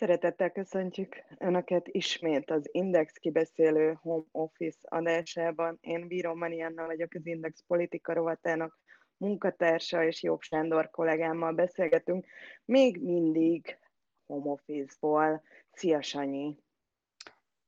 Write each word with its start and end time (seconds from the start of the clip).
Szeretettel 0.00 0.50
köszöntjük 0.50 1.16
Önöket 1.38 1.88
ismét 1.88 2.50
az 2.50 2.68
Index 2.72 3.12
kibeszélő 3.12 3.98
Home 4.02 4.24
Office 4.32 4.78
adásában. 4.82 5.78
Én 5.80 6.06
Bíró 6.06 6.34
Marianna 6.34 6.86
vagyok, 6.86 7.14
az 7.14 7.26
Index 7.26 7.64
politika 7.66 8.12
rovatának 8.12 8.78
munkatársa, 9.16 10.04
és 10.04 10.22
Jobb 10.22 10.40
Sándor 10.40 10.90
kollégámmal 10.90 11.52
beszélgetünk 11.52 12.26
még 12.64 13.02
mindig 13.02 13.78
Home 14.26 14.50
Office-ból. 14.50 15.42
Szia, 15.70 16.02
Sanyi! 16.02 16.56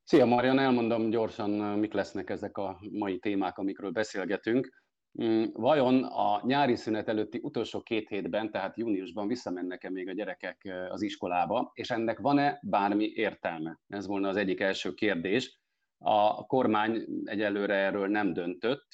Szia, 0.04 0.24
Marian! 0.24 0.58
Elmondom 0.58 1.10
gyorsan, 1.10 1.50
mik 1.78 1.92
lesznek 1.92 2.30
ezek 2.30 2.56
a 2.58 2.78
mai 2.90 3.18
témák, 3.18 3.58
amikről 3.58 3.90
beszélgetünk. 3.90 4.81
Mm, 5.20 5.44
vajon 5.52 6.04
a 6.04 6.40
nyári 6.46 6.76
szünet 6.76 7.08
előtti 7.08 7.40
utolsó 7.42 7.82
két 7.82 8.08
hétben, 8.08 8.50
tehát 8.50 8.76
júniusban 8.76 9.26
visszamennek-e 9.26 9.90
még 9.90 10.08
a 10.08 10.12
gyerekek 10.12 10.86
az 10.88 11.02
iskolába, 11.02 11.70
és 11.74 11.90
ennek 11.90 12.18
van-e 12.18 12.58
bármi 12.62 13.04
értelme? 13.04 13.80
Ez 13.88 14.06
volna 14.06 14.28
az 14.28 14.36
egyik 14.36 14.60
első 14.60 14.94
kérdés. 14.94 15.60
A 16.04 16.46
kormány 16.46 17.06
egyelőre 17.24 17.74
erről 17.74 18.08
nem 18.08 18.32
döntött, 18.32 18.88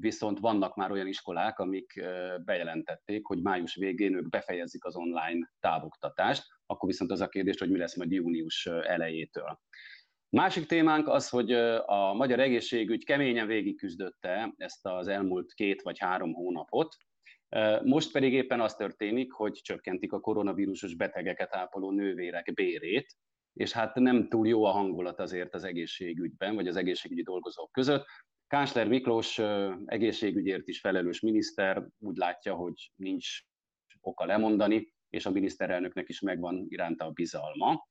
viszont 0.00 0.38
vannak 0.38 0.76
már 0.76 0.90
olyan 0.90 1.06
iskolák, 1.06 1.58
amik 1.58 2.04
bejelentették, 2.44 3.26
hogy 3.26 3.42
május 3.42 3.74
végén 3.74 4.14
ők 4.14 4.28
befejezik 4.28 4.84
az 4.84 4.96
online 4.96 5.52
távoktatást, 5.60 6.44
akkor 6.66 6.88
viszont 6.88 7.10
az 7.10 7.20
a 7.20 7.28
kérdés, 7.28 7.58
hogy 7.58 7.70
mi 7.70 7.78
lesz 7.78 7.96
majd 7.96 8.12
június 8.12 8.66
elejétől. 8.66 9.60
Másik 10.36 10.66
témánk 10.66 11.08
az, 11.08 11.28
hogy 11.28 11.52
a 11.86 12.12
magyar 12.14 12.40
egészségügy 12.40 13.04
keményen 13.04 13.46
végigküzdötte 13.46 14.54
ezt 14.56 14.86
az 14.86 15.08
elmúlt 15.08 15.52
két 15.52 15.82
vagy 15.82 15.98
három 15.98 16.32
hónapot, 16.32 16.96
most 17.82 18.12
pedig 18.12 18.32
éppen 18.32 18.60
az 18.60 18.74
történik, 18.74 19.32
hogy 19.32 19.52
csökkentik 19.52 20.12
a 20.12 20.20
koronavírusos 20.20 20.94
betegeket 20.94 21.54
ápoló 21.54 21.90
nővérek 21.90 22.52
bérét, 22.54 23.16
és 23.52 23.72
hát 23.72 23.94
nem 23.94 24.28
túl 24.28 24.48
jó 24.48 24.64
a 24.64 24.70
hangulat 24.70 25.20
azért 25.20 25.54
az 25.54 25.64
egészségügyben, 25.64 26.54
vagy 26.54 26.68
az 26.68 26.76
egészségügyi 26.76 27.22
dolgozók 27.22 27.72
között. 27.72 28.06
Kásler 28.46 28.88
Miklós 28.88 29.38
egészségügyért 29.84 30.68
is 30.68 30.80
felelős 30.80 31.20
miniszter 31.20 31.86
úgy 31.98 32.16
látja, 32.16 32.54
hogy 32.54 32.90
nincs 32.96 33.28
oka 34.00 34.24
lemondani, 34.24 34.92
és 35.12 35.26
a 35.26 35.30
miniszterelnöknek 35.30 36.08
is 36.08 36.20
megvan 36.20 36.66
iránta 36.68 37.04
a 37.04 37.10
bizalma. 37.10 37.86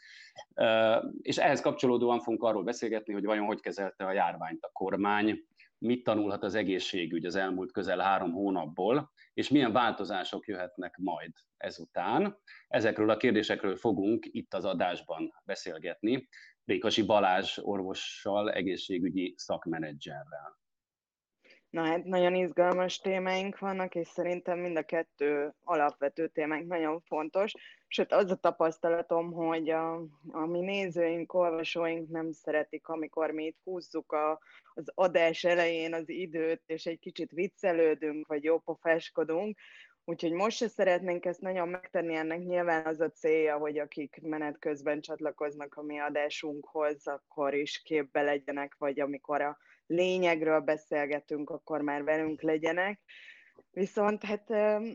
És 1.22 1.38
ehhez 1.38 1.61
kapcsolódóan 1.61 2.19
fogunk 2.19 2.44
arról 2.44 2.64
beszélgetni, 2.64 3.14
hogy 3.14 3.25
vajon 3.25 3.45
hogy 3.45 3.59
kezelte 3.59 4.05
a 4.05 4.11
járványt 4.11 4.64
a 4.64 4.72
kormány, 4.73 5.45
mit 5.77 6.03
tanulhat 6.03 6.44
az 6.44 6.55
egészségügy 6.55 7.25
az 7.25 7.36
elmúlt 7.36 7.72
közel 7.72 7.99
három 7.99 8.31
hónapból, 8.31 9.11
és 9.33 9.49
milyen 9.49 9.72
változások 9.72 10.47
jöhetnek 10.47 10.97
majd 10.97 11.31
ezután. 11.58 12.38
Ezekről 12.67 13.09
a 13.09 13.17
kérdésekről 13.17 13.75
fogunk 13.75 14.25
itt 14.31 14.53
az 14.53 14.66
adásban 14.66 15.33
beszélgetni 15.45 16.27
Rékasi 16.66 17.02
Balázs 17.02 17.58
orvossal, 17.61 18.52
egészségügyi 18.52 19.33
szakmenedzserrel. 19.38 20.61
Na 21.72 21.86
hát 21.86 22.03
nagyon 22.03 22.36
izgalmas 22.36 23.00
témáink 23.00 23.59
vannak, 23.59 23.95
és 23.95 24.08
szerintem 24.08 24.59
mind 24.59 24.77
a 24.77 24.83
kettő 24.83 25.53
alapvető 25.64 26.27
témánk 26.27 26.67
nagyon 26.67 27.02
fontos. 27.02 27.53
Sőt, 27.88 28.11
az 28.11 28.31
a 28.31 28.36
tapasztalatom, 28.36 29.31
hogy 29.31 29.69
a, 29.69 29.94
a 30.31 30.45
mi 30.45 30.59
nézőink, 30.59 31.33
olvasóink 31.33 32.09
nem 32.09 32.31
szeretik, 32.31 32.88
amikor 32.88 33.31
mi 33.31 33.45
itt 33.45 33.59
húzzuk 33.64 34.11
a, 34.11 34.39
az 34.73 34.92
adás 34.95 35.44
elején 35.44 35.94
az 35.94 36.09
időt, 36.09 36.61
és 36.66 36.86
egy 36.86 36.99
kicsit 36.99 37.31
viccelődünk, 37.31 38.27
vagy 38.27 38.44
jópofáskodunk, 38.44 39.58
Úgyhogy 40.05 40.31
most 40.31 40.58
se 40.58 40.67
szeretnénk 40.67 41.26
ezt 41.26 41.42
nagyon 41.42 41.67
megtenni, 41.67 42.15
ennek 42.15 42.39
nyilván 42.39 42.86
az 42.86 42.99
a 42.99 43.11
célja, 43.11 43.58
hogy 43.58 43.77
akik 43.77 44.20
menet 44.21 44.60
közben 44.60 45.02
csatlakoznak 45.02 45.76
a 45.76 45.81
mi 45.81 45.99
adásunkhoz, 45.99 47.08
akkor 47.08 47.54
is 47.54 47.81
képbe 47.81 48.21
legyenek, 48.21 48.76
vagy 48.77 48.99
amikor 48.99 49.42
a 49.42 49.58
lényegről 49.87 50.59
beszélgetünk, 50.59 51.49
akkor 51.49 51.81
már 51.81 52.03
velünk 52.03 52.42
legyenek. 52.42 52.99
Viszont 53.73 54.23
hát 54.23 54.49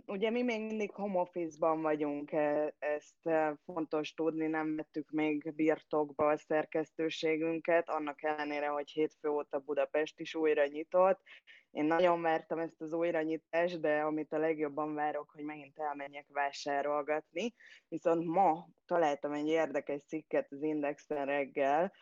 ugye 0.07 0.31
mi 0.31 0.43
még 0.43 0.61
mindig 0.61 0.91
home 0.91 1.21
office-ban 1.21 1.83
vagyunk, 1.83 2.33
e, 2.33 2.75
ezt 2.79 3.55
fontos 3.65 4.15
tudni, 4.15 4.47
nem 4.47 4.77
vettük 4.77 5.11
még 5.11 5.53
birtokba 5.55 6.29
a 6.29 6.37
szerkesztőségünket, 6.37 7.89
annak 7.89 8.23
ellenére, 8.23 8.67
hogy 8.67 8.91
hétfő 8.91 9.29
óta 9.29 9.59
Budapest 9.59 10.21
is 10.21 10.35
újra 10.35 10.67
nyitott. 10.67 11.21
Én 11.71 11.85
nagyon 11.85 12.23
vártam 12.23 12.59
ezt 12.59 12.81
az 12.81 12.93
újranyitást, 12.93 13.81
de 13.81 14.01
amit 14.01 14.33
a 14.33 14.39
legjobban 14.39 14.95
várok, 14.95 15.31
hogy 15.31 15.45
megint 15.45 15.79
elmenjek 15.79 16.27
vásárolgatni. 16.29 17.55
Viszont 17.89 18.25
ma 18.25 18.69
találtam 18.87 19.33
egy 19.33 19.49
érdekes 19.49 20.01
cikket 20.07 20.53
az 20.53 20.63
Indexen 20.63 21.27
reggel, 21.27 21.93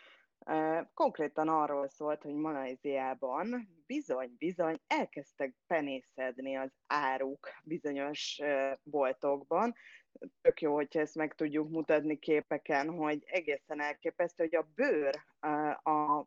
Konkrétan 0.95 1.49
arról 1.49 1.89
szólt, 1.89 2.23
hogy 2.23 2.35
Malajziában 2.35 3.69
bizony-bizony 3.87 4.81
elkezdtek 4.87 5.55
penészedni 5.67 6.57
az 6.57 6.71
áruk 6.87 7.49
bizonyos 7.63 8.41
boltokban. 8.83 9.75
Tök 10.41 10.61
jó, 10.61 10.75
hogyha 10.75 11.01
ezt 11.01 11.15
meg 11.15 11.35
tudjuk 11.35 11.71
mutatni 11.71 12.19
képeken, 12.19 12.91
hogy 12.91 13.23
egészen 13.27 13.81
elképesztő, 13.81 14.45
hogy 14.45 14.55
a 14.55 14.69
bőr 14.75 15.25
a 15.83 16.27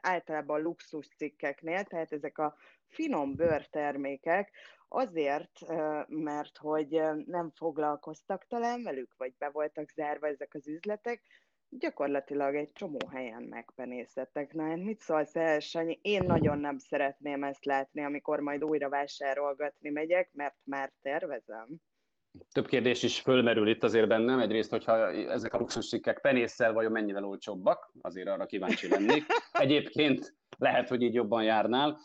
általában 0.00 0.62
luxus 0.62 1.08
cikkeknél, 1.16 1.84
tehát 1.84 2.12
ezek 2.12 2.38
a 2.38 2.56
finom 2.88 3.34
bőrtermékek, 3.34 4.50
azért, 4.88 5.60
mert 6.08 6.58
hogy 6.58 7.02
nem 7.26 7.50
foglalkoztak 7.50 8.46
talán 8.46 8.82
velük, 8.82 9.14
vagy 9.16 9.34
be 9.38 9.48
voltak 9.50 9.90
zárva 9.90 10.26
ezek 10.26 10.54
az 10.54 10.68
üzletek, 10.68 11.22
gyakorlatilag 11.78 12.54
egy 12.54 12.72
csomó 12.72 12.98
helyen 13.12 13.42
megpenészettek. 13.42 14.52
Na, 14.52 14.68
hát 14.68 14.76
mit 14.76 15.00
szólsz 15.00 15.36
el, 15.36 15.60
Sanyi? 15.60 15.98
Én 16.02 16.22
nagyon 16.26 16.58
nem 16.58 16.78
szeretném 16.78 17.44
ezt 17.44 17.64
látni, 17.64 18.04
amikor 18.04 18.40
majd 18.40 18.64
újra 18.64 18.88
vásárolgatni 18.88 19.90
megyek, 19.90 20.30
mert 20.32 20.56
már 20.64 20.92
tervezem. 21.02 21.68
Több 22.52 22.66
kérdés 22.66 23.02
is 23.02 23.20
fölmerül 23.20 23.68
itt 23.68 23.84
azért 23.84 24.08
bennem. 24.08 24.38
Egyrészt, 24.38 24.70
hogyha 24.70 25.10
ezek 25.10 25.54
a 25.54 25.58
luxussikkek 25.58 26.20
penésszel 26.20 26.72
vajon 26.72 26.92
mennyivel 26.92 27.24
olcsóbbak, 27.24 27.92
azért 28.00 28.28
arra 28.28 28.46
kíváncsi 28.46 28.88
lennék. 28.88 29.24
Egyébként 29.52 30.34
lehet, 30.58 30.88
hogy 30.88 31.02
így 31.02 31.14
jobban 31.14 31.42
járnál. 31.42 32.00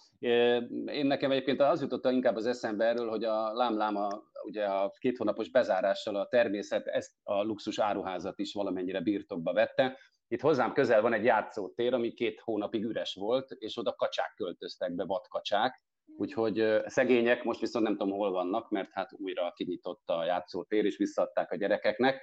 Én 0.85 1.06
nekem 1.06 1.31
egyébként 1.31 1.62
az 1.62 1.81
jutott 1.81 2.06
inkább 2.06 2.35
az 2.35 2.45
eszembe 2.45 2.85
erről, 2.85 3.09
hogy 3.09 3.23
a 3.23 3.53
lámláma 3.53 4.23
ugye 4.44 4.66
a 4.66 4.94
két 5.00 5.18
hónapos 5.18 5.50
bezárással 5.50 6.16
a 6.16 6.28
természet 6.28 6.88
ezt 6.88 7.12
a 7.23 7.44
luxus 7.44 7.79
áruházat 7.79 8.39
is 8.39 8.53
valamennyire 8.53 9.01
birtokba 9.01 9.53
vette. 9.53 9.97
Itt 10.28 10.41
hozzám 10.41 10.73
közel 10.73 11.01
van 11.01 11.13
egy 11.13 11.23
játszótér, 11.23 11.94
ami 11.94 12.13
két 12.13 12.39
hónapig 12.39 12.84
üres 12.84 13.16
volt, 13.16 13.51
és 13.51 13.78
oda 13.78 13.95
kacsák 13.95 14.34
költöztek 14.35 14.95
be, 14.95 15.06
vadkacsák, 15.06 15.81
úgyhogy 16.18 16.81
szegények 16.86 17.44
most 17.44 17.59
viszont 17.59 17.86
nem 17.86 17.97
tudom, 17.97 18.14
hol 18.14 18.31
vannak, 18.31 18.70
mert 18.70 18.90
hát 18.92 19.09
újra 19.14 19.52
kinyitott 19.56 20.03
a 20.06 20.25
játszótér, 20.25 20.86
és 20.86 20.97
visszaadták 20.97 21.52
a 21.52 21.56
gyerekeknek. 21.56 22.22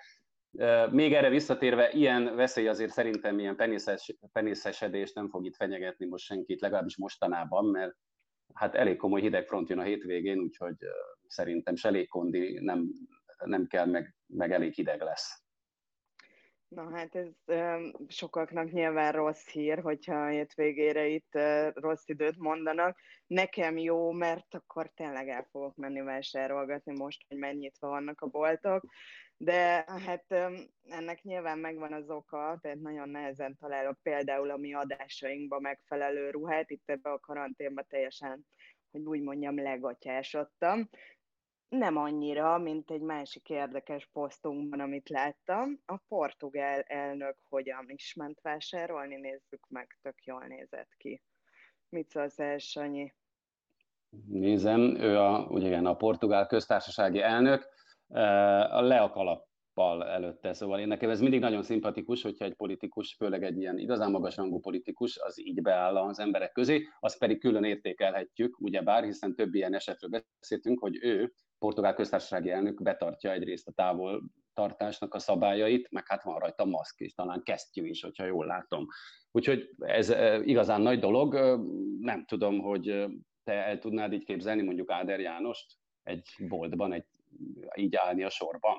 Még 0.91 1.15
erre 1.15 1.29
visszatérve, 1.29 1.91
ilyen 1.91 2.37
veszély 2.37 2.69
azért 2.69 2.93
szerintem 2.93 3.39
ilyen 3.39 3.57
penészes, 3.57 4.17
penészesedés 4.33 5.13
nem 5.13 5.29
fog 5.29 5.45
itt 5.45 5.57
fenyegetni 5.57 6.07
most 6.07 6.25
senkit, 6.25 6.61
legalábbis 6.61 6.97
mostanában, 6.97 7.65
mert 7.65 7.95
hát 8.55 8.75
elég 8.75 8.97
komoly 8.97 9.21
hidegfront 9.21 9.69
jön 9.69 9.79
a 9.79 9.83
hétvégén, 9.83 10.39
úgyhogy 10.39 10.77
szerintem 11.27 11.75
se 11.75 11.89
elég 11.89 12.09
kondi 12.09 12.59
nem, 12.61 12.93
nem 13.45 13.67
kell, 13.67 13.87
meg, 13.87 14.15
meg 14.27 14.53
elég 14.53 14.73
hideg 14.73 15.01
lesz. 15.01 15.46
Na 16.77 16.91
hát 16.91 17.15
ez 17.15 17.29
um, 17.47 17.93
sokaknak 18.09 18.71
nyilván 18.71 19.13
rossz 19.13 19.47
hír, 19.47 19.79
hogyha 19.79 20.15
a 20.15 20.29
hétvégére 20.29 21.07
itt 21.07 21.35
uh, 21.35 21.69
rossz 21.75 22.09
időt 22.09 22.39
mondanak. 22.39 22.99
Nekem 23.27 23.79
jó, 23.79 24.13
mert 24.13 24.55
akkor 24.55 24.91
tényleg 24.95 25.29
el 25.29 25.47
fogok 25.51 25.77
menni 25.77 26.01
vásárolgatni 26.01 26.93
most, 26.93 27.25
hogy 27.29 27.39
mennyit 27.39 27.77
vannak 27.79 28.21
a 28.21 28.27
boltok. 28.27 28.85
De 29.37 29.85
hát 30.07 30.25
um, 30.29 30.55
ennek 30.89 31.23
nyilván 31.23 31.59
megvan 31.59 31.93
az 31.93 32.11
oka, 32.11 32.59
tehát 32.63 32.79
nagyon 32.81 33.09
nehezen 33.09 33.57
találok 33.57 33.99
például 34.03 34.51
a 34.51 34.57
mi 34.57 34.75
adásainkba 34.75 35.61
megfelelő 35.61 36.31
ruhát. 36.31 36.71
Itt 36.71 36.91
ebbe 36.91 37.11
a 37.11 37.19
karanténba 37.19 37.83
teljesen 37.83 38.47
hogy 38.91 39.05
úgy 39.05 39.21
mondjam, 39.21 39.63
legatyásodtam 39.63 40.89
nem 41.69 41.97
annyira, 41.97 42.59
mint 42.59 42.91
egy 42.91 43.01
másik 43.01 43.49
érdekes 43.49 44.09
posztunkban, 44.13 44.81
amit 44.81 45.09
láttam. 45.09 45.81
A 45.87 45.97
portugál 46.09 46.81
elnök 46.81 47.37
hogyan 47.49 47.85
is 47.87 48.15
ment 48.15 48.41
vásárolni, 48.41 49.17
nézzük 49.17 49.67
meg, 49.69 49.99
tök 50.03 50.25
jól 50.25 50.45
nézett 50.47 50.95
ki. 50.97 51.23
Mit 51.89 52.09
szólsz 52.09 52.39
el, 52.39 52.59
Sanyi? 52.59 53.15
Nézem, 54.27 54.81
ő 54.81 55.19
a, 55.19 55.47
ugye 55.49 55.67
igen, 55.67 55.87
a 55.87 55.97
portugál 55.97 56.47
köztársasági 56.47 57.21
elnök, 57.21 57.69
a 58.71 58.81
leakalap 58.81 59.47
előtte, 60.01 60.53
szóval 60.53 60.81
én 60.81 60.87
nekem 60.87 61.11
ez 61.11 61.21
mindig 61.21 61.41
nagyon 61.41 61.63
szimpatikus, 61.63 62.23
hogyha 62.23 62.45
egy 62.45 62.55
politikus, 62.55 63.15
főleg 63.15 63.43
egy 63.43 63.59
ilyen 63.59 63.79
igazán 63.79 64.11
magas 64.11 64.37
rangú 64.37 64.61
politikus, 64.61 65.19
az 65.19 65.41
így 65.41 65.63
beáll 65.63 65.97
az 65.97 66.19
emberek 66.19 66.53
közé, 66.53 66.89
azt 67.01 67.19
pedig 67.19 67.41
külön 67.41 67.65
értékelhetjük, 67.65 68.61
ugyebár, 68.61 69.05
hiszen 69.05 69.35
több 69.35 69.55
ilyen 69.55 69.75
esetről 69.75 70.23
beszéltünk, 70.41 70.81
hogy 70.81 70.99
ő 71.01 71.33
portugál 71.59 71.95
köztársasági 71.95 72.51
elnök 72.51 72.83
betartja 72.83 73.33
egyrészt 73.33 73.69
a 73.69 73.73
távol 73.73 74.23
távolságtartásnak 74.57 75.15
a 75.15 75.19
szabályait, 75.19 75.91
meg 75.91 76.07
hát 76.07 76.23
van 76.23 76.39
rajta 76.39 76.65
maszk 76.65 77.01
is, 77.01 77.15
talán 77.15 77.43
kesztyű 77.43 77.87
is, 77.87 78.03
hogyha 78.03 78.25
jól 78.25 78.47
látom. 78.47 78.87
Úgyhogy 79.31 79.71
ez 79.79 80.15
igazán 80.45 80.81
nagy 80.81 80.99
dolog. 80.99 81.35
Nem 82.01 82.25
tudom, 82.25 82.59
hogy 82.59 83.07
te 83.45 83.53
el 83.53 83.79
tudnád 83.79 84.13
így 84.13 84.25
képzelni 84.25 84.63
mondjuk 84.63 84.91
Áder 84.91 85.21
Jánost 85.21 85.75
egy 86.03 86.29
boltban, 86.49 86.93
egy, 86.93 87.07
így 87.75 87.97
állni 87.97 88.23
a 88.23 88.31
sorban? 88.31 88.77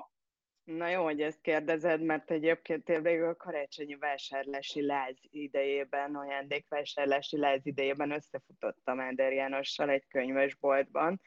Na 0.64 0.88
jó, 0.88 1.04
hogy 1.04 1.20
ezt 1.20 1.40
kérdezed, 1.40 2.02
mert 2.02 2.30
egyébként 2.30 2.84
tényleg 2.84 3.22
a 3.22 3.36
karácsonyi 3.36 3.96
vásárlási 3.96 4.86
láz 4.86 5.16
idejében, 5.30 6.14
ajándékvásárlási 6.14 7.38
láz 7.38 7.66
idejében 7.66 8.10
összefutottam 8.10 9.00
Áder 9.00 9.32
Jánossal 9.32 9.90
egy 9.90 10.06
könyvesboltban, 10.08 11.20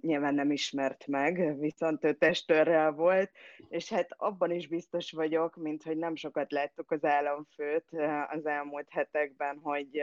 nyilván 0.00 0.34
nem 0.34 0.50
ismert 0.50 1.06
meg, 1.06 1.58
viszont 1.58 2.04
ő 2.04 2.12
testőrrel 2.12 2.92
volt, 2.92 3.30
és 3.68 3.92
hát 3.92 4.08
abban 4.16 4.50
is 4.50 4.68
biztos 4.68 5.12
vagyok, 5.12 5.56
mint 5.56 5.82
hogy 5.82 5.96
nem 5.96 6.16
sokat 6.16 6.52
láttuk 6.52 6.90
az 6.90 7.04
államfőt 7.04 7.88
az 8.28 8.46
elmúlt 8.46 8.86
hetekben, 8.90 9.58
hogy 9.62 10.02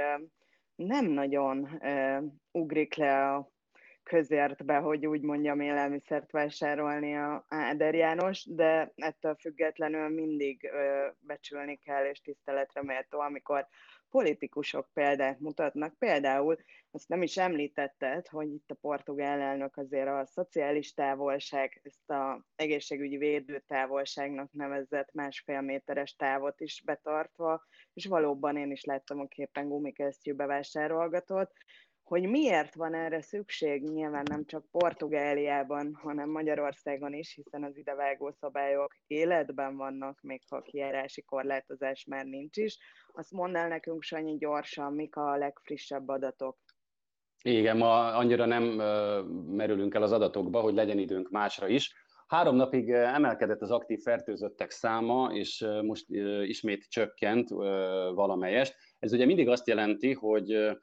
nem 0.75 1.06
nagyon 1.06 1.80
ugrik 2.51 2.95
le 2.95 3.31
a 3.31 3.54
közértbe, 4.04 4.77
hogy 4.77 5.06
úgy 5.06 5.22
mondjam, 5.22 5.60
élelmiszert 5.60 6.31
vásárolni 6.31 7.16
a 7.18 7.45
Áder 7.50 7.95
János, 7.95 8.45
de 8.45 8.92
ettől 8.95 9.36
függetlenül 9.39 10.10
mindig 10.10 10.69
becsülni 11.19 11.75
kell, 11.75 12.06
és 12.06 12.22
tiszteletre 12.22 12.83
méltó, 12.83 13.19
amikor 13.19 13.68
politikusok 14.09 14.89
példát 14.93 15.39
mutatnak. 15.39 15.97
Például 15.97 16.57
azt 16.91 17.07
nem 17.07 17.21
is 17.21 17.37
említetted, 17.37 18.27
hogy 18.27 18.53
itt 18.53 18.71
a 18.71 18.75
portugál 18.75 19.39
elnök 19.39 19.77
azért 19.77 20.07
a 20.07 20.25
szociális 20.25 20.93
távolság, 20.93 21.81
ezt 21.83 22.09
a 22.09 22.45
egészségügyi 22.55 23.17
védőtávolságnak 23.17 24.51
nevezett 24.51 25.13
másfél 25.13 25.61
méteres 25.61 26.15
távot 26.15 26.61
is 26.61 26.81
betartva, 26.85 27.63
és 27.93 28.05
valóban 28.05 28.57
én 28.57 28.71
is 28.71 28.83
láttam 28.83 29.19
a 29.19 29.27
képen 29.27 29.67
gumikesztyűbe 29.67 30.45
vásárolgatott, 30.45 31.53
hogy 32.05 32.29
miért 32.29 32.75
van 32.75 32.93
erre 32.93 33.21
szükség, 33.21 33.83
nyilván 33.83 34.23
nem 34.29 34.45
csak 34.45 34.65
Portugáliában, 34.71 35.99
hanem 36.01 36.29
Magyarországon 36.29 37.13
is, 37.13 37.33
hiszen 37.33 37.63
az 37.63 37.77
idevágó 37.77 38.31
szabályok 38.31 38.95
életben 39.07 39.75
vannak, 39.75 40.21
még 40.21 40.41
ha 40.49 40.61
kijárási 40.61 41.21
korlátozás 41.21 42.05
már 42.05 42.25
nincs 42.25 42.57
is. 42.57 42.77
Azt 43.13 43.31
mondd 43.31 43.51
nekünk, 43.51 44.03
Sanyi, 44.03 44.37
gyorsan, 44.37 44.93
mik 44.93 45.15
a 45.15 45.37
legfrissebb 45.37 46.07
adatok? 46.07 46.57
Igen, 47.41 47.77
ma 47.77 48.15
annyira 48.15 48.45
nem 48.45 48.63
merülünk 49.47 49.93
el 49.93 50.03
az 50.03 50.11
adatokba, 50.11 50.61
hogy 50.61 50.73
legyen 50.73 50.97
időnk 50.97 51.29
másra 51.29 51.67
is. 51.67 51.93
Három 52.27 52.55
napig 52.55 52.89
emelkedett 52.89 53.61
az 53.61 53.71
aktív 53.71 54.01
fertőzöttek 54.01 54.71
száma, 54.71 55.29
és 55.33 55.65
most 55.81 56.05
ismét 56.43 56.89
csökkent 56.89 57.49
valamelyest. 58.13 58.75
Ez 58.99 59.13
ugye 59.13 59.25
mindig 59.25 59.49
azt 59.49 59.67
jelenti, 59.67 60.13
hogy 60.13 60.77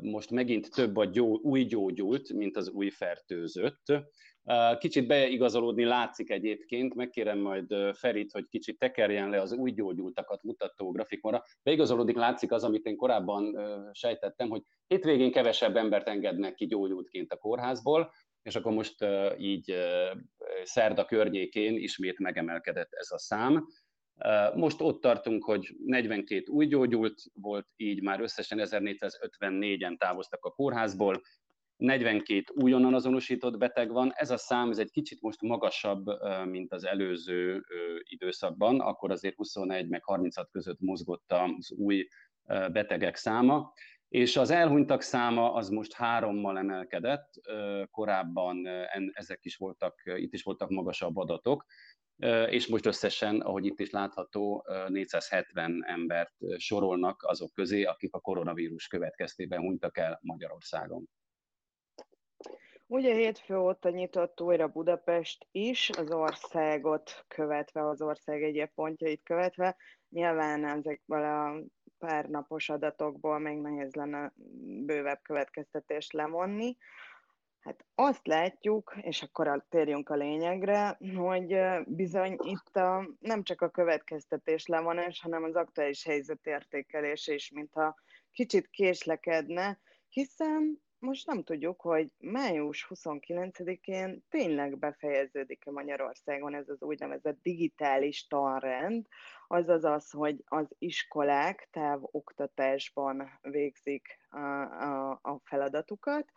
most 0.00 0.30
megint 0.30 0.70
több 0.70 0.96
a 0.96 1.04
gyó, 1.04 1.38
új 1.42 1.64
gyógyult, 1.64 2.32
mint 2.32 2.56
az 2.56 2.68
új 2.68 2.90
fertőzött. 2.90 3.84
Kicsit 4.78 5.06
beigazolódni 5.06 5.84
látszik 5.84 6.30
egyébként, 6.30 6.94
megkérem 6.94 7.38
majd 7.38 7.74
Ferit, 7.92 8.32
hogy 8.32 8.46
kicsit 8.48 8.78
tekerjen 8.78 9.30
le 9.30 9.40
az 9.40 9.52
új 9.52 9.70
gyógyultakat 9.70 10.42
mutató 10.42 10.90
grafikonra. 10.90 11.44
Beigazolódik 11.62 12.16
látszik 12.16 12.52
az, 12.52 12.64
amit 12.64 12.86
én 12.86 12.96
korábban 12.96 13.58
sejtettem, 13.92 14.48
hogy 14.48 14.62
hétvégén 14.86 15.32
kevesebb 15.32 15.76
embert 15.76 16.08
engednek 16.08 16.54
ki 16.54 16.66
gyógyultként 16.66 17.32
a 17.32 17.36
kórházból, 17.36 18.12
és 18.42 18.56
akkor 18.56 18.72
most 18.72 19.04
így 19.38 19.74
szerda 20.62 21.04
környékén 21.04 21.76
ismét 21.76 22.18
megemelkedett 22.18 22.92
ez 22.92 23.10
a 23.10 23.18
szám. 23.18 23.66
Most 24.54 24.80
ott 24.80 25.00
tartunk, 25.00 25.44
hogy 25.44 25.76
42 25.84 26.42
új 26.46 26.66
gyógyult 26.66 27.22
volt, 27.34 27.66
így 27.76 28.02
már 28.02 28.20
összesen 28.20 28.58
1454-en 28.62 29.96
távoztak 29.98 30.44
a 30.44 30.50
kórházból, 30.50 31.22
42 31.76 32.42
újonnan 32.54 32.94
azonosított 32.94 33.58
beteg 33.58 33.90
van. 33.90 34.12
Ez 34.14 34.30
a 34.30 34.36
szám 34.36 34.70
ez 34.70 34.78
egy 34.78 34.90
kicsit 34.90 35.20
most 35.20 35.42
magasabb, 35.42 36.04
mint 36.44 36.72
az 36.72 36.84
előző 36.84 37.64
időszakban, 38.02 38.80
akkor 38.80 39.10
azért 39.10 39.36
21 39.36 39.88
meg 39.88 40.04
36 40.04 40.50
között 40.50 40.80
mozgott 40.80 41.32
az 41.32 41.72
új 41.72 42.08
betegek 42.72 43.16
száma. 43.16 43.72
És 44.08 44.36
az 44.36 44.50
elhunytak 44.50 45.02
száma 45.02 45.52
az 45.52 45.68
most 45.68 45.92
hárommal 45.92 46.58
emelkedett, 46.58 47.28
korábban 47.90 48.66
ezek 49.12 49.38
is 49.42 49.56
voltak, 49.56 50.02
itt 50.16 50.32
is 50.32 50.42
voltak 50.42 50.70
magasabb 50.70 51.16
adatok, 51.16 51.64
és 52.50 52.66
most 52.66 52.86
összesen, 52.86 53.40
ahogy 53.40 53.64
itt 53.64 53.80
is 53.80 53.90
látható, 53.90 54.66
470 54.88 55.84
embert 55.86 56.34
sorolnak 56.56 57.22
azok 57.22 57.52
közé, 57.52 57.82
akik 57.84 58.14
a 58.14 58.20
koronavírus 58.20 58.86
következtében 58.86 59.60
hunytak 59.60 59.98
el 59.98 60.18
Magyarországon. 60.22 61.08
Ugye 62.86 63.14
hétfő 63.14 63.56
óta 63.56 63.90
nyitott 63.90 64.40
újra 64.40 64.68
Budapest 64.68 65.46
is, 65.50 65.90
az 65.90 66.12
országot 66.12 67.24
követve, 67.28 67.88
az 67.88 68.02
ország 68.02 68.42
egyéb 68.42 68.70
pontjait 68.74 69.22
követve. 69.22 69.76
Nyilván 70.08 70.64
ezekből 70.64 71.24
a 71.24 71.60
pár 71.98 72.24
napos 72.28 72.68
adatokból 72.68 73.38
még 73.38 73.58
nehéz 73.58 73.94
lenne 73.94 74.32
bővebb 74.86 75.20
következtetést 75.22 76.12
lemonni. 76.12 76.76
Hát 77.68 77.84
azt 77.94 78.26
látjuk, 78.26 78.96
és 79.00 79.22
akkor 79.22 79.64
térjünk 79.68 80.08
a 80.08 80.14
lényegre, 80.14 80.98
hogy 81.16 81.56
bizony 81.86 82.36
itt 82.42 82.76
a, 82.76 83.08
nem 83.20 83.42
csak 83.42 83.60
a 83.60 83.70
következtetés 83.70 84.66
levonás, 84.66 85.20
hanem 85.20 85.44
az 85.44 85.54
aktuális 85.54 86.04
helyzet 86.04 86.46
értékelése 86.46 87.34
is, 87.34 87.50
mintha 87.50 87.94
kicsit 88.32 88.68
késlekedne, 88.70 89.80
hiszen 90.08 90.82
most 90.98 91.26
nem 91.26 91.42
tudjuk, 91.42 91.80
hogy 91.80 92.10
május 92.18 92.86
29-én 92.94 94.24
tényleg 94.28 94.78
befejeződik-e 94.78 95.70
Magyarországon 95.70 96.54
ez 96.54 96.68
az 96.68 96.82
úgynevezett 96.82 97.38
digitális 97.42 98.26
tanrend, 98.26 99.06
azaz 99.48 99.84
az, 99.84 100.10
hogy 100.10 100.42
az 100.44 100.66
iskolák 100.78 101.68
távoktatásban 101.72 103.38
végzik 103.42 104.18
a, 104.28 104.38
a, 104.38 105.10
a 105.22 105.40
feladatukat, 105.44 106.32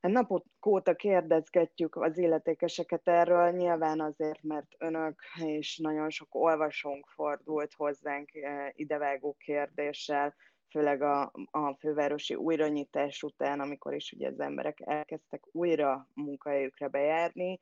Napok 0.00 0.66
óta 0.66 0.94
kérdezgetjük 0.94 1.96
az 1.96 2.18
illetékeseket 2.18 3.08
erről, 3.08 3.50
nyilván 3.50 4.00
azért, 4.00 4.42
mert 4.42 4.74
önök 4.78 5.20
és 5.44 5.78
nagyon 5.78 6.10
sok 6.10 6.34
olvasónk 6.34 7.06
fordult 7.06 7.72
hozzánk 7.74 8.34
eh, 8.34 8.68
idevágó 8.72 9.36
kérdéssel, 9.38 10.34
főleg 10.70 11.02
a, 11.02 11.32
a 11.50 11.74
fővárosi 11.78 12.34
újranyitás 12.34 13.22
után, 13.22 13.60
amikor 13.60 13.94
is 13.94 14.12
ugye 14.12 14.28
az 14.28 14.40
emberek 14.40 14.78
elkezdtek 14.84 15.42
újra 15.52 16.08
munkahelyükre 16.14 16.88
bejárni, 16.88 17.58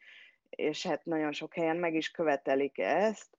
és 0.51 0.87
hát 0.87 1.05
nagyon 1.05 1.33
sok 1.33 1.55
helyen 1.55 1.77
meg 1.77 1.95
is 1.95 2.11
követelik 2.11 2.79
ezt. 2.79 3.37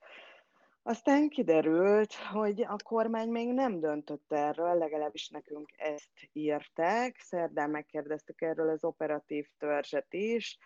Aztán 0.88 1.30
kiderült, 1.30 2.14
hogy 2.14 2.62
a 2.62 2.76
kormány 2.84 3.30
még 3.30 3.54
nem 3.54 3.80
döntött 3.80 4.32
erről, 4.32 4.78
legalábbis 4.78 5.30
nekünk 5.30 5.70
ezt 5.76 6.30
írták. 6.34 7.20
Szerdán 7.20 7.70
megkérdeztük 7.70 8.42
erről 8.42 8.70
az 8.70 8.84
operatív 8.84 9.48
törzset 9.58 10.14
is, 10.14 10.58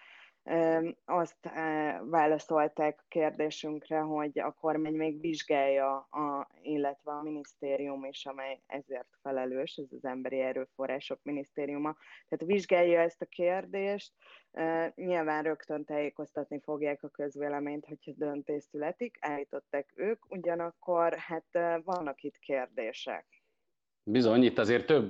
azt 1.05 1.50
válaszolták 2.10 3.00
a 3.00 3.05
kérdésünkre, 3.07 4.00
hogy 4.00 4.39
a 4.39 4.51
kormány 4.51 4.93
még 4.93 5.19
vizsgálja, 5.19 5.95
a, 5.98 6.50
illetve 6.62 7.12
a 7.12 7.21
minisztérium 7.21 8.05
is, 8.05 8.25
amely 8.25 8.62
ezért 8.67 9.07
felelős, 9.21 9.75
ez 9.75 9.91
az 9.91 10.05
Emberi 10.05 10.39
Erőforrások 10.39 11.19
Minisztériuma, 11.24 11.95
tehát 12.29 12.53
vizsgálja 12.53 13.00
ezt 13.00 13.21
a 13.21 13.25
kérdést, 13.25 14.13
nyilván 14.95 15.43
rögtön 15.43 15.86
tájékoztatni 15.86 16.60
fogják 16.60 17.03
a 17.03 17.10
közvéleményt, 17.10 17.86
hogyha 17.86 18.12
döntés 18.15 18.63
születik, 18.63 19.17
állították 19.19 19.91
ők, 19.95 20.31
ugyanakkor 20.31 21.13
hát 21.13 21.81
vannak 21.83 22.21
itt 22.21 22.38
kérdések. 22.38 23.25
Bizony, 24.03 24.43
itt 24.43 24.57
azért 24.57 24.86
több 24.86 25.10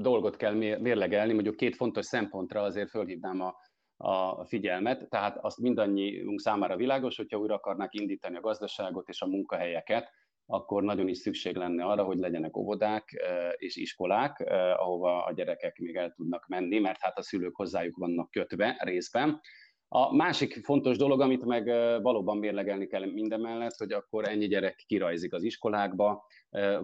dolgot 0.00 0.36
kell 0.36 0.54
mérlegelni, 0.54 1.32
mondjuk 1.32 1.56
két 1.56 1.76
fontos 1.76 2.04
szempontra 2.04 2.62
azért 2.62 2.90
fölhívnám 2.90 3.40
a 3.40 3.54
a 3.96 4.44
figyelmet, 4.44 5.08
tehát 5.08 5.38
azt 5.40 5.58
mindannyiunk 5.58 6.40
számára 6.40 6.76
világos, 6.76 7.16
hogyha 7.16 7.38
újra 7.38 7.54
akarnák 7.54 7.94
indítani 7.94 8.36
a 8.36 8.40
gazdaságot 8.40 9.08
és 9.08 9.22
a 9.22 9.26
munkahelyeket, 9.26 10.10
akkor 10.46 10.82
nagyon 10.82 11.08
is 11.08 11.18
szükség 11.18 11.56
lenne 11.56 11.84
arra, 11.84 12.02
hogy 12.02 12.18
legyenek 12.18 12.56
óvodák 12.56 13.12
eh, 13.12 13.50
és 13.56 13.76
iskolák, 13.76 14.40
eh, 14.40 14.80
ahova 14.80 15.24
a 15.24 15.32
gyerekek 15.32 15.78
még 15.78 15.96
el 15.96 16.12
tudnak 16.12 16.46
menni, 16.46 16.78
mert 16.78 17.00
hát 17.00 17.18
a 17.18 17.22
szülők 17.22 17.56
hozzájuk 17.56 17.96
vannak 17.96 18.30
kötve 18.30 18.76
részben. 18.84 19.40
A 19.88 20.14
másik 20.14 20.64
fontos 20.64 20.96
dolog, 20.96 21.20
amit 21.20 21.44
meg 21.44 21.68
eh, 21.68 22.00
valóban 22.02 22.36
mérlegelni 22.36 22.86
kell 22.86 23.04
mindemellett, 23.04 23.76
hogy 23.76 23.92
akkor 23.92 24.28
ennyi 24.28 24.46
gyerek 24.46 24.82
kirajzik 24.86 25.32
az 25.32 25.42
iskolákba, 25.42 26.26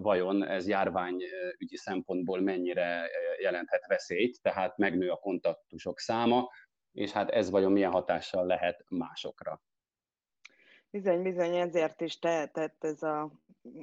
vajon 0.01 0.43
ez 0.43 0.67
járványügyi 0.67 1.75
szempontból 1.75 2.41
mennyire 2.41 3.09
jelenthet 3.41 3.85
veszélyt, 3.87 4.41
tehát 4.41 4.77
megnő 4.77 5.09
a 5.09 5.15
kontaktusok 5.15 5.99
száma, 5.99 6.49
és 6.93 7.11
hát 7.11 7.29
ez 7.29 7.49
vajon 7.49 7.71
milyen 7.71 7.91
hatással 7.91 8.45
lehet 8.45 8.85
másokra. 8.89 9.61
Bizony, 10.89 11.21
bizony, 11.21 11.55
ezért 11.55 12.01
is 12.01 12.19
tehetett 12.19 12.83
ez 12.83 13.03
a 13.03 13.31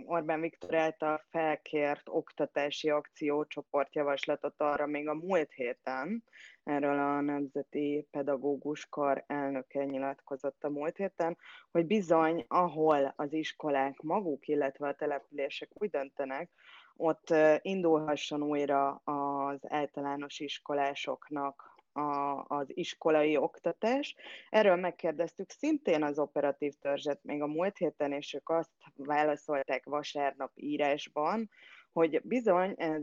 Orbán 0.07 0.41
Viktor 0.41 0.75
által 0.75 1.23
felkért 1.31 2.09
oktatási 2.09 2.91
akciócsoport 2.91 3.95
javaslatot 3.95 4.55
arra 4.61 4.87
még 4.87 5.09
a 5.09 5.15
múlt 5.15 5.53
héten, 5.53 6.25
erről 6.65 6.99
a 6.99 7.21
Nemzeti 7.21 8.09
Pedagógus 8.11 8.89
Kar 8.89 9.25
elnöke 9.27 9.85
nyilatkozott 9.85 10.65
a 10.65 10.69
múlt 10.69 10.97
héten, 10.97 11.39
hogy 11.71 11.87
bizony, 11.87 12.45
ahol 12.49 13.13
az 13.17 13.33
iskolák 13.33 14.01
maguk, 14.01 14.49
illetve 14.49 14.89
a 14.89 14.95
települések 14.95 15.71
úgy 15.73 15.91
döntenek, 15.91 16.51
ott 16.97 17.35
indulhasson 17.61 18.43
újra 18.43 18.91
az 19.05 19.61
általános 19.69 20.41
iskolásoknak 20.41 21.78
a, 21.99 22.45
az 22.49 22.67
iskolai 22.69 23.37
oktatás. 23.37 24.15
Erről 24.51 24.77
megkérdeztük 24.77 25.51
szintén 25.51 26.03
az 26.03 26.19
operatív 26.19 26.73
törzset 26.81 27.21
még 27.23 27.43
a 27.43 27.47
múlt 27.47 27.77
héten, 27.77 28.13
és 28.13 28.35
ők 28.35 28.49
azt 28.49 28.71
válaszolták 28.95 29.85
vasárnap 29.85 30.51
írásban, 30.55 31.51
hogy 31.93 32.21
bizony 32.25 32.75
ez, 32.77 33.03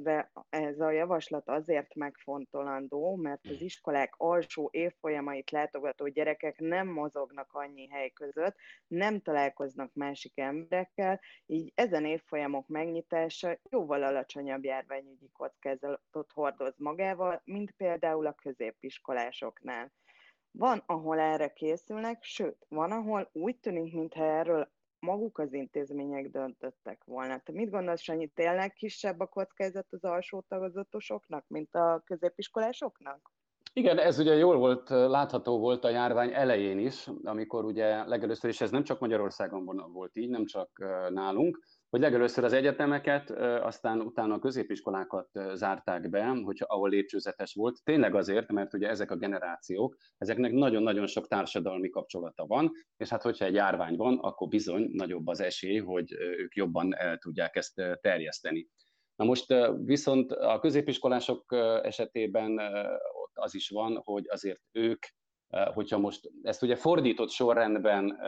ez 0.50 0.80
a 0.80 0.92
javaslat 0.92 1.50
azért 1.50 1.96
megfontolandó, 1.96 3.16
mert 3.16 3.46
az 3.46 3.62
iskolák 3.62 4.14
alsó 4.18 4.70
évfolyamait 4.72 5.52
látogató 5.52 6.08
gyerekek 6.08 6.60
nem 6.60 6.88
mozognak 6.88 7.54
annyi 7.54 7.88
hely 7.88 8.10
között, 8.10 8.56
nem 8.88 9.22
találkoznak 9.22 9.94
másik 9.94 10.40
emberekkel, 10.40 11.20
így 11.46 11.72
ezen 11.76 12.06
évfolyamok 12.06 12.68
megnyitása 12.68 13.60
jóval 13.70 14.04
alacsonyabb 14.04 14.64
járványügyi 14.64 15.30
kockázatot 15.34 16.32
hordoz 16.32 16.74
magával, 16.78 17.42
mint 17.46 17.72
például 17.72 18.26
a 18.26 18.34
középiskolásoknál. 18.34 19.92
Van, 20.52 20.84
ahol 20.86 21.20
erre 21.20 21.54
készülnek, 21.54 22.24
sőt, 22.24 22.66
van, 22.70 22.92
ahol 22.92 23.30
úgy 23.34 23.60
tűnik, 23.60 23.94
mintha 23.94 24.24
erről 24.24 24.70
maguk 25.06 25.38
az 25.38 25.54
intézmények 25.54 26.30
döntöttek 26.30 27.04
volna. 27.04 27.40
Te 27.40 27.52
mit 27.52 27.70
gondolsz, 27.70 28.02
Sanyi, 28.02 28.28
tényleg 28.28 28.74
kisebb 28.74 29.20
a 29.20 29.26
kockázat 29.26 29.88
az 29.90 30.04
alsó 30.04 30.44
tagozatosoknak, 30.48 31.46
mint 31.48 31.76
a 31.76 32.02
középiskolásoknak? 32.06 33.34
Igen, 33.74 33.98
ez 33.98 34.20
ugye 34.20 34.34
jól 34.34 34.58
volt, 34.58 34.90
látható 34.90 35.60
volt 35.60 35.84
a 35.84 35.90
járvány 35.90 36.34
elején 36.34 36.80
is, 36.80 37.10
amikor 37.24 37.66
ugye 37.66 38.06
legelőször, 38.06 38.50
és 38.50 38.62
ez 38.62 38.72
nem 38.72 38.84
csak 38.84 39.00
Magyarországon 39.00 39.92
volt 39.94 40.18
így, 40.18 40.30
nem 40.30 40.46
csak 40.46 40.70
nálunk, 41.10 41.60
hogy 41.96 42.04
legelőször 42.04 42.44
az 42.44 42.54
egyetemeket, 42.54 43.30
aztán 43.62 44.02
utána 44.02 44.34
a 44.34 44.40
középiskolákat 44.40 45.30
zárták 45.54 46.10
be, 46.10 46.26
hogyha, 46.26 46.66
ahol 46.70 46.90
lépcsőzetes 46.90 47.54
volt. 47.54 47.84
Tényleg 47.84 48.16
azért, 48.16 48.52
mert 48.52 48.74
ugye 48.74 48.90
ezek 48.90 49.12
a 49.12 49.16
generációk, 49.16 49.96
ezeknek 50.18 50.52
nagyon-nagyon 50.52 51.08
sok 51.08 51.28
társadalmi 51.28 51.90
kapcsolata 51.90 52.46
van, 52.46 52.72
és 52.98 53.10
hát 53.10 53.22
hogyha 53.22 53.46
egy 53.46 53.54
járvány 53.54 53.96
van, 53.96 54.18
akkor 54.20 54.48
bizony 54.48 54.90
nagyobb 54.92 55.28
az 55.28 55.40
esély, 55.40 55.78
hogy 55.78 56.12
ők 56.20 56.56
jobban 56.56 56.96
el 56.96 57.18
tudják 57.18 57.56
ezt 57.56 57.82
terjeszteni. 58.02 58.68
Na 59.16 59.26
most 59.26 59.54
viszont 59.84 60.32
a 60.32 60.60
középiskolások 60.60 61.54
esetében 61.84 62.60
ott 63.24 63.34
az 63.34 63.56
is 63.56 63.70
van, 63.70 64.02
hogy 64.04 64.26
azért 64.30 64.62
ők, 64.72 65.06
hogyha 65.74 65.98
most 65.98 66.32
ezt 66.42 66.64
ugye 66.64 66.76
fordított 66.76 67.30
sorrendben 67.30 68.20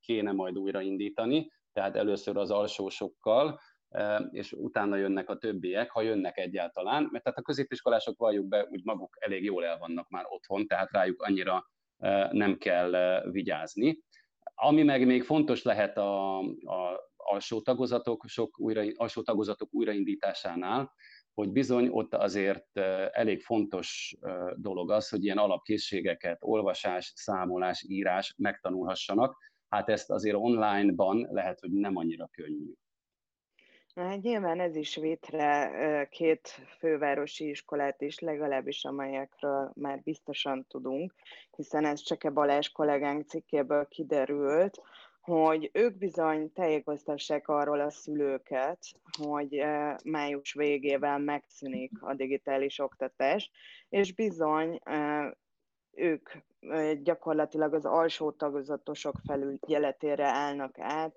kéne 0.00 0.32
majd 0.32 0.58
újraindítani, 0.58 1.50
tehát 1.74 1.96
először 1.96 2.36
az 2.36 2.50
alsósokkal, 2.50 3.60
és 4.30 4.52
utána 4.52 4.96
jönnek 4.96 5.28
a 5.28 5.38
többiek, 5.38 5.90
ha 5.90 6.02
jönnek 6.02 6.38
egyáltalán, 6.38 7.08
mert 7.10 7.24
tehát 7.24 7.38
a 7.38 7.42
középiskolások 7.42 8.18
valljuk 8.18 8.46
be, 8.46 8.66
úgy 8.70 8.84
maguk 8.84 9.16
elég 9.20 9.44
jól 9.44 9.64
el 9.64 9.78
vannak 9.78 10.08
már 10.08 10.24
otthon, 10.28 10.66
tehát 10.66 10.90
rájuk 10.90 11.22
annyira 11.22 11.70
nem 12.30 12.56
kell 12.58 13.22
vigyázni. 13.30 13.98
Ami 14.54 14.82
meg 14.82 15.06
még 15.06 15.22
fontos 15.22 15.62
lehet 15.62 15.96
a, 15.96 16.38
a 16.38 17.10
alsó 17.16 17.60
tagozatok, 17.60 18.24
sok 18.26 18.60
újra, 18.60 18.82
alsó 18.94 19.22
tagozatok 19.22 19.68
újraindításánál, 19.74 20.92
hogy 21.34 21.52
bizony 21.52 21.88
ott 21.88 22.14
azért 22.14 22.78
elég 23.10 23.42
fontos 23.42 24.16
dolog 24.54 24.90
az, 24.90 25.08
hogy 25.08 25.24
ilyen 25.24 25.38
alapkészségeket, 25.38 26.38
olvasás, 26.40 27.12
számolás, 27.16 27.84
írás 27.88 28.34
megtanulhassanak, 28.38 29.36
hát 29.74 29.88
ezt 29.88 30.10
azért 30.10 30.36
online-ban 30.36 31.28
lehet, 31.30 31.60
hogy 31.60 31.70
nem 31.70 31.96
annyira 31.96 32.28
könnyű. 32.32 32.72
Hát 33.94 34.22
nyilván 34.22 34.60
ez 34.60 34.76
is 34.76 34.96
vétre 34.96 36.08
két 36.10 36.48
fővárosi 36.78 37.48
iskolát 37.48 38.00
is, 38.00 38.18
legalábbis 38.18 38.84
amelyekről 38.84 39.72
már 39.74 40.02
biztosan 40.02 40.66
tudunk, 40.68 41.14
hiszen 41.56 41.84
ez 41.84 42.00
Cseke 42.00 42.30
Balázs 42.30 42.68
kollégánk 42.68 43.28
cikkéből 43.28 43.86
kiderült, 43.88 44.80
hogy 45.20 45.70
ők 45.72 45.98
bizony 45.98 46.52
tájékoztassák 46.52 47.48
arról 47.48 47.80
a 47.80 47.90
szülőket, 47.90 48.78
hogy 49.18 49.64
május 50.04 50.52
végével 50.52 51.18
megszűnik 51.18 52.02
a 52.02 52.14
digitális 52.14 52.78
oktatás, 52.78 53.50
és 53.88 54.14
bizony 54.14 54.80
ők 55.90 56.30
gyakorlatilag 57.02 57.74
az 57.74 57.84
alsó 57.84 58.30
tagozatosok 58.30 59.20
felügyeletére 59.24 60.26
állnak 60.26 60.78
át, 60.78 61.14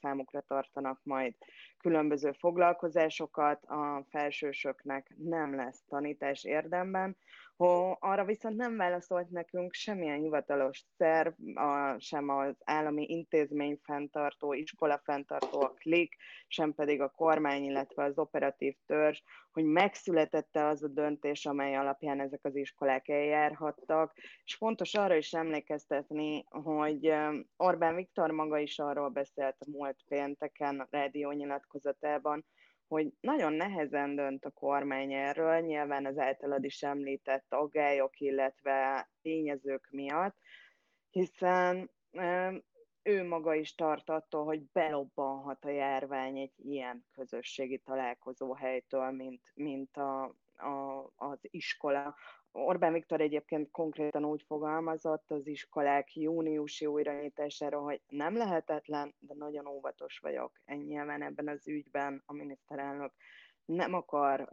számukra 0.00 0.40
tartanak 0.40 1.00
majd 1.02 1.34
különböző 1.78 2.32
foglalkozásokat, 2.32 3.64
a 3.64 4.04
felsősöknek 4.10 5.14
nem 5.16 5.54
lesz 5.54 5.82
tanítás 5.88 6.44
érdemben, 6.44 7.16
Ho, 7.56 7.96
arra 8.00 8.24
viszont 8.24 8.56
nem 8.56 8.76
válaszolt 8.76 9.30
nekünk 9.30 9.72
semmilyen 9.72 10.20
hivatalos 10.20 10.84
szerv, 10.96 11.32
a, 11.54 11.96
sem 11.98 12.28
az 12.28 12.54
állami 12.64 13.04
intézmény 13.08 13.80
fenntartó, 13.82 14.52
iskola 14.52 15.00
fenntartó, 15.04 15.60
a 15.60 15.74
klik, 15.74 16.16
sem 16.46 16.74
pedig 16.74 17.00
a 17.00 17.08
kormány, 17.08 17.64
illetve 17.64 18.04
az 18.04 18.18
operatív 18.18 18.76
törzs, 18.86 19.22
hogy 19.52 19.64
megszületette 19.64 20.66
az 20.66 20.82
a 20.82 20.88
döntés, 20.88 21.46
amely 21.46 21.76
alapján 21.76 22.20
ezek 22.20 22.44
az 22.44 22.56
iskolák 22.56 23.08
eljárhattak, 23.08 24.12
és 24.44 24.54
fontos 24.54 24.94
arra 24.94 25.16
is 25.16 25.32
emlékeztetni, 25.32 26.44
hogy 26.48 27.14
Orbán 27.56 27.94
Viktor 27.94 28.30
maga 28.30 28.58
is 28.58 28.78
arról 28.78 29.08
beszélt 29.08 29.56
a 29.58 29.70
múlt 29.70 30.04
pénteken 30.08 30.80
a 30.80 30.86
rádió 30.90 31.30
nyilatkozatában, 31.30 32.44
hogy 32.94 33.12
nagyon 33.20 33.52
nehezen 33.52 34.14
dönt 34.14 34.44
a 34.44 34.50
kormány 34.50 35.12
erről, 35.12 35.60
nyilván 35.60 36.06
az 36.06 36.18
általad 36.18 36.64
is 36.64 36.82
említett 36.82 37.46
aggályok, 37.48 38.20
illetve 38.20 39.08
tényezők 39.22 39.88
miatt, 39.90 40.36
hiszen 41.10 41.90
ő 43.02 43.26
maga 43.26 43.54
is 43.54 43.74
tart 43.74 44.10
attól, 44.10 44.44
hogy 44.44 44.62
belobbanhat 44.72 45.64
a 45.64 45.70
járvány 45.70 46.38
egy 46.38 46.52
ilyen 46.56 47.06
közösségi 47.12 47.78
találkozó 47.78 48.54
helytől, 48.54 49.10
mint, 49.10 49.42
mint 49.54 49.96
a, 49.96 50.22
a, 50.56 51.04
az 51.16 51.38
iskola, 51.40 52.16
Orbán 52.56 52.92
Viktor 52.92 53.20
egyébként 53.20 53.70
konkrétan 53.70 54.24
úgy 54.24 54.42
fogalmazott 54.46 55.30
az 55.30 55.46
iskolák 55.46 56.16
júniusi 56.16 56.86
újranyitására, 56.86 57.80
hogy 57.80 58.00
nem 58.08 58.36
lehetetlen, 58.36 59.14
de 59.18 59.34
nagyon 59.34 59.66
óvatos 59.66 60.18
vagyok. 60.18 60.52
Nyilván 60.66 61.22
ebben 61.22 61.48
az 61.48 61.68
ügyben 61.68 62.22
a 62.26 62.32
miniszterelnök 62.32 63.12
nem 63.64 63.94
akar 63.94 64.48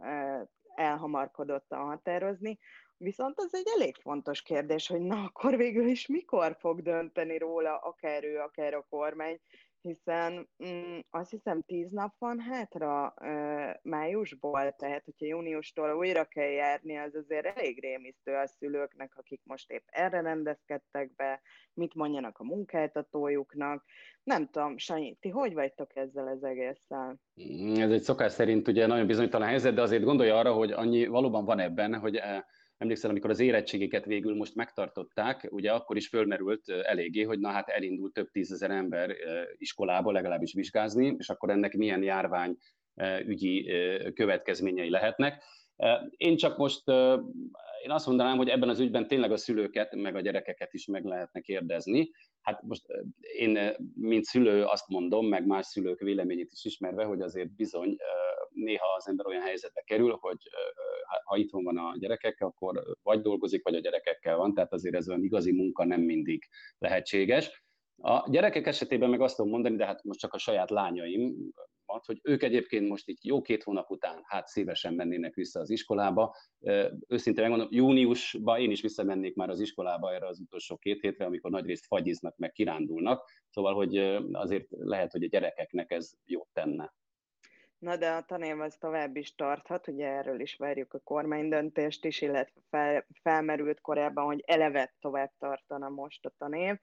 elhamarkodottan 0.74 1.84
határozni, 1.84 2.58
viszont 2.96 3.38
az 3.38 3.54
egy 3.54 3.68
elég 3.76 3.96
fontos 3.96 4.42
kérdés, 4.42 4.86
hogy 4.86 5.00
na 5.00 5.24
akkor 5.24 5.56
végül 5.56 5.86
is 5.86 6.06
mikor 6.06 6.56
fog 6.58 6.82
dönteni 6.82 7.38
róla 7.38 7.78
akár 7.78 8.24
ő, 8.24 8.38
akár 8.38 8.74
a 8.74 8.86
kormány, 8.90 9.40
hiszen 9.82 10.48
mm, 10.64 10.98
azt 11.10 11.30
hiszem 11.30 11.62
tíz 11.62 11.90
nap 11.90 12.14
van 12.18 12.40
hátra 12.40 13.14
uh, 13.20 13.70
májusból, 13.82 14.72
tehát 14.72 15.04
hogyha 15.04 15.26
júniustól 15.26 15.96
újra 15.96 16.24
kell 16.24 16.50
járni, 16.50 16.96
az 16.96 17.14
azért 17.14 17.46
elég 17.46 17.80
rémisztő 17.80 18.34
a 18.34 18.46
szülőknek, 18.46 19.12
akik 19.16 19.40
most 19.44 19.70
épp 19.70 19.86
erre 19.86 20.20
rendezkedtek 20.20 21.14
be, 21.14 21.40
mit 21.74 21.94
mondjanak 21.94 22.38
a 22.38 22.44
munkáltatójuknak. 22.44 23.84
Nem 24.22 24.48
tudom, 24.50 24.78
Sanyi, 24.78 25.16
ti 25.20 25.28
hogy 25.28 25.54
vagytok 25.54 25.96
ezzel 25.96 26.26
az 26.26 26.44
egésszel? 26.44 27.20
Ez 27.76 27.90
egy 27.90 28.02
szokás 28.02 28.32
szerint 28.32 28.68
ugye 28.68 28.86
nagyon 28.86 29.06
bizonytalan 29.06 29.48
helyzet, 29.48 29.74
de 29.74 29.82
azért 29.82 30.04
gondolja 30.04 30.38
arra, 30.38 30.52
hogy 30.52 30.70
annyi 30.70 31.06
valóban 31.06 31.44
van 31.44 31.58
ebben, 31.58 31.94
hogy 31.94 32.20
emlékszel, 32.82 33.10
amikor 33.10 33.30
az 33.30 33.40
érettségéket 33.40 34.04
végül 34.04 34.36
most 34.36 34.54
megtartották, 34.54 35.48
ugye 35.50 35.72
akkor 35.72 35.96
is 35.96 36.08
fölmerült 36.08 36.68
eléggé, 36.68 37.22
hogy 37.22 37.38
na 37.38 37.48
hát 37.48 37.68
elindult 37.68 38.12
több 38.12 38.30
tízezer 38.30 38.70
ember 38.70 39.16
iskolába 39.56 40.12
legalábbis 40.12 40.52
vizsgázni, 40.52 41.14
és 41.18 41.28
akkor 41.28 41.50
ennek 41.50 41.76
milyen 41.76 42.02
járvány 42.02 42.56
ügyi 43.26 43.70
következményei 44.14 44.90
lehetnek. 44.90 45.42
Én 46.16 46.36
csak 46.36 46.56
most, 46.56 46.88
én 47.84 47.90
azt 47.90 48.06
mondanám, 48.06 48.36
hogy 48.36 48.48
ebben 48.48 48.68
az 48.68 48.80
ügyben 48.80 49.08
tényleg 49.08 49.32
a 49.32 49.36
szülőket, 49.36 49.94
meg 49.94 50.16
a 50.16 50.20
gyerekeket 50.20 50.72
is 50.72 50.86
meg 50.86 51.04
lehetne 51.04 51.40
kérdezni. 51.40 52.10
Hát 52.40 52.62
most 52.62 52.82
én, 53.20 53.76
mint 53.94 54.24
szülő 54.24 54.64
azt 54.64 54.88
mondom, 54.88 55.26
meg 55.26 55.46
más 55.46 55.66
szülők 55.66 56.00
véleményét 56.00 56.50
is 56.52 56.64
ismerve, 56.64 57.04
hogy 57.04 57.20
azért 57.20 57.54
bizony 57.56 57.96
néha 58.54 58.86
az 58.96 59.08
ember 59.08 59.26
olyan 59.26 59.42
helyzetbe 59.42 59.80
kerül, 59.80 60.16
hogy 60.20 60.36
ha 61.24 61.36
itthon 61.36 61.64
van 61.64 61.78
a 61.78 61.96
gyerekekkel, 61.98 62.48
akkor 62.48 62.82
vagy 63.02 63.20
dolgozik, 63.20 63.64
vagy 63.64 63.74
a 63.74 63.80
gyerekekkel 63.80 64.36
van, 64.36 64.54
tehát 64.54 64.72
azért 64.72 64.94
ez 64.94 65.08
olyan 65.08 65.24
igazi 65.24 65.52
munka 65.52 65.84
nem 65.84 66.00
mindig 66.00 66.44
lehetséges. 66.78 67.64
A 67.96 68.30
gyerekek 68.30 68.66
esetében 68.66 69.10
meg 69.10 69.20
azt 69.20 69.36
tudom 69.36 69.50
mondani, 69.50 69.76
de 69.76 69.86
hát 69.86 70.04
most 70.04 70.20
csak 70.20 70.34
a 70.34 70.38
saját 70.38 70.70
lányaim, 70.70 71.34
hogy 72.06 72.20
ők 72.22 72.42
egyébként 72.42 72.88
most 72.88 73.08
így 73.08 73.18
jó 73.24 73.42
két 73.42 73.62
hónap 73.62 73.90
után 73.90 74.20
hát 74.22 74.46
szívesen 74.46 74.94
mennének 74.94 75.34
vissza 75.34 75.60
az 75.60 75.70
iskolába. 75.70 76.34
Őszintén 77.08 77.42
megmondom, 77.42 77.68
júniusban 77.70 78.60
én 78.60 78.70
is 78.70 78.80
visszamennék 78.80 79.34
már 79.34 79.48
az 79.48 79.60
iskolába 79.60 80.14
erre 80.14 80.26
az 80.26 80.40
utolsó 80.40 80.76
két 80.76 81.00
hétre, 81.00 81.24
amikor 81.24 81.50
nagyrészt 81.50 81.86
fagyiznak, 81.86 82.36
meg 82.36 82.52
kirándulnak. 82.52 83.30
Szóval, 83.48 83.74
hogy 83.74 83.96
azért 84.32 84.66
lehet, 84.70 85.12
hogy 85.12 85.22
a 85.22 85.28
gyerekeknek 85.28 85.90
ez 85.90 86.12
jót 86.24 86.48
tenne. 86.52 86.94
Na 87.82 87.96
de 87.96 88.10
a 88.10 88.22
tanév 88.22 88.60
az 88.60 88.76
tovább 88.76 89.16
is 89.16 89.34
tarthat, 89.34 89.88
ugye 89.88 90.06
erről 90.06 90.40
is 90.40 90.56
várjuk 90.56 90.94
a 90.94 90.98
kormány 90.98 91.48
döntést 91.48 92.04
is, 92.04 92.20
illetve 92.20 92.60
fel, 92.70 93.06
felmerült 93.22 93.80
korábban, 93.80 94.24
hogy 94.24 94.42
eleve 94.46 94.94
tovább 95.00 95.32
tartana 95.38 95.88
most 95.88 96.26
a 96.26 96.34
tanév 96.38 96.78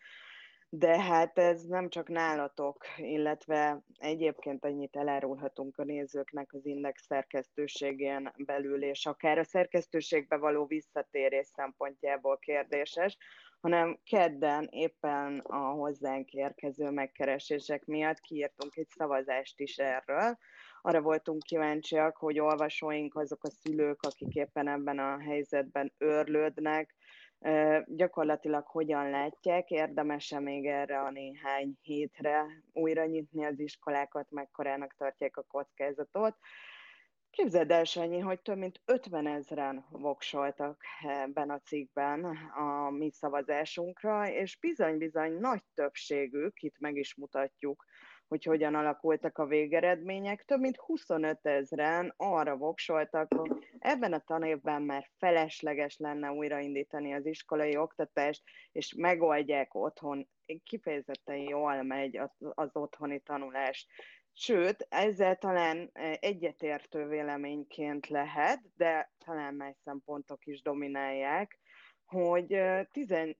de 0.71 1.01
hát 1.01 1.37
ez 1.37 1.63
nem 1.63 1.89
csak 1.89 2.07
nálatok, 2.07 2.85
illetve 2.97 3.81
egyébként 3.97 4.65
ennyit 4.65 4.95
elárulhatunk 4.95 5.77
a 5.77 5.83
nézőknek 5.83 6.53
az 6.53 6.65
Index 6.65 7.05
szerkesztőségén 7.05 8.33
belül, 8.37 8.83
és 8.83 9.05
akár 9.05 9.37
a 9.37 9.43
szerkesztőségbe 9.43 10.37
való 10.37 10.65
visszatérés 10.65 11.47
szempontjából 11.47 12.37
kérdéses, 12.37 13.17
hanem 13.59 13.99
kedden 14.03 14.67
éppen 14.71 15.39
a 15.39 15.57
hozzánk 15.57 16.31
érkező 16.31 16.89
megkeresések 16.89 17.85
miatt 17.85 18.19
kiírtunk 18.19 18.75
egy 18.75 18.89
szavazást 18.89 19.59
is 19.59 19.77
erről. 19.77 20.37
Arra 20.81 21.01
voltunk 21.01 21.43
kíváncsiak, 21.43 22.17
hogy 22.17 22.39
olvasóink 22.39 23.15
azok 23.15 23.43
a 23.43 23.49
szülők, 23.49 24.01
akik 24.01 24.33
éppen 24.33 24.67
ebben 24.67 24.99
a 24.99 25.19
helyzetben 25.19 25.93
őrlődnek, 25.97 26.95
gyakorlatilag 27.85 28.65
hogyan 28.65 29.09
látják, 29.09 29.69
érdemes-e 29.69 30.39
még 30.39 30.65
erre 30.65 30.99
a 30.99 31.11
néhány 31.11 31.77
hétre 31.81 32.45
újra 32.73 33.05
nyitni 33.05 33.45
az 33.45 33.59
iskolákat, 33.59 34.31
mekkorának 34.31 34.95
tartják 34.97 35.37
a 35.37 35.45
kockázatot. 35.47 36.37
Képzeld 37.31 37.71
el, 37.71 37.83
Sanyi, 37.83 38.19
hogy 38.19 38.41
több 38.41 38.57
mint 38.57 38.81
50 38.85 39.27
ezeren 39.27 39.85
voksoltak 39.89 40.83
ebben 41.01 41.49
a 41.49 41.59
cikkben 41.59 42.23
a 42.55 42.89
mi 42.89 43.11
szavazásunkra, 43.11 44.29
és 44.29 44.57
bizony-bizony 44.59 45.33
nagy 45.39 45.63
többségük, 45.73 46.61
itt 46.61 46.79
meg 46.79 46.95
is 46.95 47.15
mutatjuk, 47.15 47.85
hogy 48.29 48.43
hogyan 48.43 48.75
alakultak 48.75 49.37
a 49.37 49.45
végeredmények. 49.45 50.45
Több 50.45 50.59
mint 50.59 50.77
25 50.77 51.45
ezeren 51.45 52.13
arra 52.17 52.57
voksoltak, 52.57 53.33
hogy 53.33 53.51
ebben 53.79 54.13
a 54.13 54.19
tanévben 54.19 54.81
már 54.81 55.09
felesleges 55.17 55.97
lenne 55.97 56.31
újraindítani 56.31 57.13
az 57.13 57.25
iskolai 57.25 57.77
oktatást, 57.77 58.43
és 58.71 58.93
megoldják 58.97 59.75
otthon. 59.75 60.27
Kifejezetten 60.63 61.37
jól 61.37 61.83
megy 61.83 62.17
az, 62.17 62.31
az 62.39 62.69
otthoni 62.73 63.19
tanulás. 63.19 63.87
Sőt, 64.33 64.87
ezzel 64.89 65.35
talán 65.35 65.89
egyetértő 66.19 67.07
véleményként 67.07 68.07
lehet, 68.07 68.59
de 68.77 69.11
talán 69.25 69.53
más 69.53 69.75
szempontok 69.83 70.45
is 70.45 70.61
dominálják, 70.61 71.59
hogy 72.05 72.61
tizen, 72.91 73.37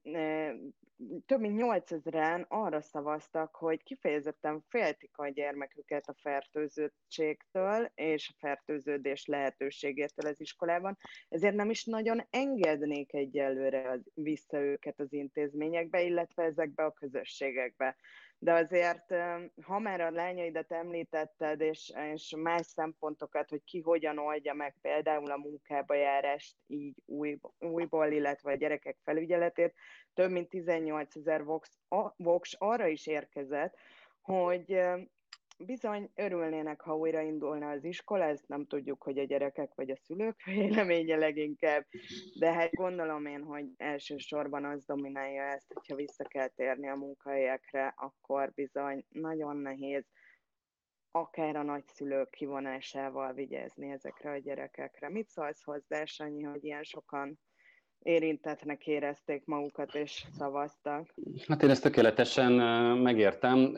több 1.25 1.39
mint 1.39 1.61
8000-en 1.63 2.47
arra 2.47 2.81
szavaztak, 2.81 3.55
hogy 3.55 3.83
kifejezetten 3.83 4.63
féltik 4.67 5.17
a 5.17 5.27
gyermeküket 5.27 6.07
a 6.07 6.13
fertőzöttségtől 6.13 7.91
és 7.95 8.29
a 8.29 8.37
fertőződés 8.39 9.25
lehetőségétől 9.25 10.31
az 10.31 10.39
iskolában, 10.41 10.97
ezért 11.29 11.55
nem 11.55 11.69
is 11.69 11.85
nagyon 11.85 12.27
engednék 12.29 13.13
egyelőre 13.13 13.99
vissza 14.13 14.59
őket 14.59 14.99
az 14.99 15.13
intézményekbe, 15.13 16.01
illetve 16.01 16.43
ezekbe 16.43 16.83
a 16.83 16.93
közösségekbe 16.93 17.95
de 18.41 18.54
azért, 18.54 19.13
ha 19.62 19.80
már 19.80 20.02
a 20.02 20.12
lányaidat 20.12 20.71
említetted, 20.71 21.62
és, 21.62 21.93
és 22.13 22.34
más 22.38 22.65
szempontokat, 22.65 23.49
hogy 23.49 23.63
ki 23.63 23.82
hogyan 23.82 24.17
oldja 24.17 24.54
meg 24.54 24.75
például 24.82 25.32
a 25.32 25.38
munkába 25.38 25.93
járást 25.93 26.56
így 26.67 26.97
új, 27.06 27.39
újból, 27.60 28.12
illetve 28.12 28.52
a 28.52 28.56
gyerekek 28.56 28.97
felügyeletét, 29.04 29.73
több 30.13 30.32
mint 30.32 30.49
18 30.49 31.15
ezer 31.15 31.43
vox, 31.43 31.80
vox 32.15 32.56
arra 32.58 32.88
is 32.88 33.08
érkezett, 33.08 33.75
hogy 34.21 34.80
bizony 35.65 36.12
örülnének, 36.15 36.82
ha 36.82 36.95
újraindulna 36.95 37.69
az 37.69 37.84
iskola, 37.84 38.24
ezt 38.24 38.48
nem 38.48 38.65
tudjuk, 38.65 39.04
hogy 39.04 39.17
a 39.17 39.24
gyerekek 39.24 39.74
vagy 39.76 39.89
a 39.89 39.95
szülők 39.95 40.43
véleménye 40.56 41.15
leginkább, 41.15 41.86
de 42.39 42.54
hát 42.54 42.74
gondolom 42.74 43.26
én, 43.26 43.43
hogy 43.43 43.65
elsősorban 43.78 44.65
az 44.65 44.86
dominálja 44.86 45.43
ezt, 45.43 45.74
hogyha 45.74 45.95
vissza 45.95 46.24
kell 46.24 46.48
térni 46.48 46.89
a 46.89 46.95
munkahelyekre, 46.95 47.93
akkor 47.98 48.52
bizony 48.54 49.06
nagyon 49.10 49.58
nehéz 49.58 50.06
akár 51.12 51.56
a 51.56 51.63
nagyszülők 51.63 52.30
kivonásával 52.30 53.34
vigyázni 53.34 53.91
ezekre 53.91 54.32
a 54.32 54.38
gyerekekre. 54.38 55.10
Mit 55.10 55.30
szólsz 55.30 55.63
hozzá, 55.63 56.06
Sanyi, 56.06 56.43
hogy 56.43 56.63
ilyen 56.63 56.84
sokan 56.84 57.39
érintetnek 57.99 58.88
érezték 58.88 59.45
magukat 59.45 59.95
és 59.95 60.25
szavaztak. 60.31 61.13
Hát 61.47 61.63
én 61.63 61.69
ezt 61.69 61.83
tökéletesen 61.83 62.51
megértem. 62.97 63.73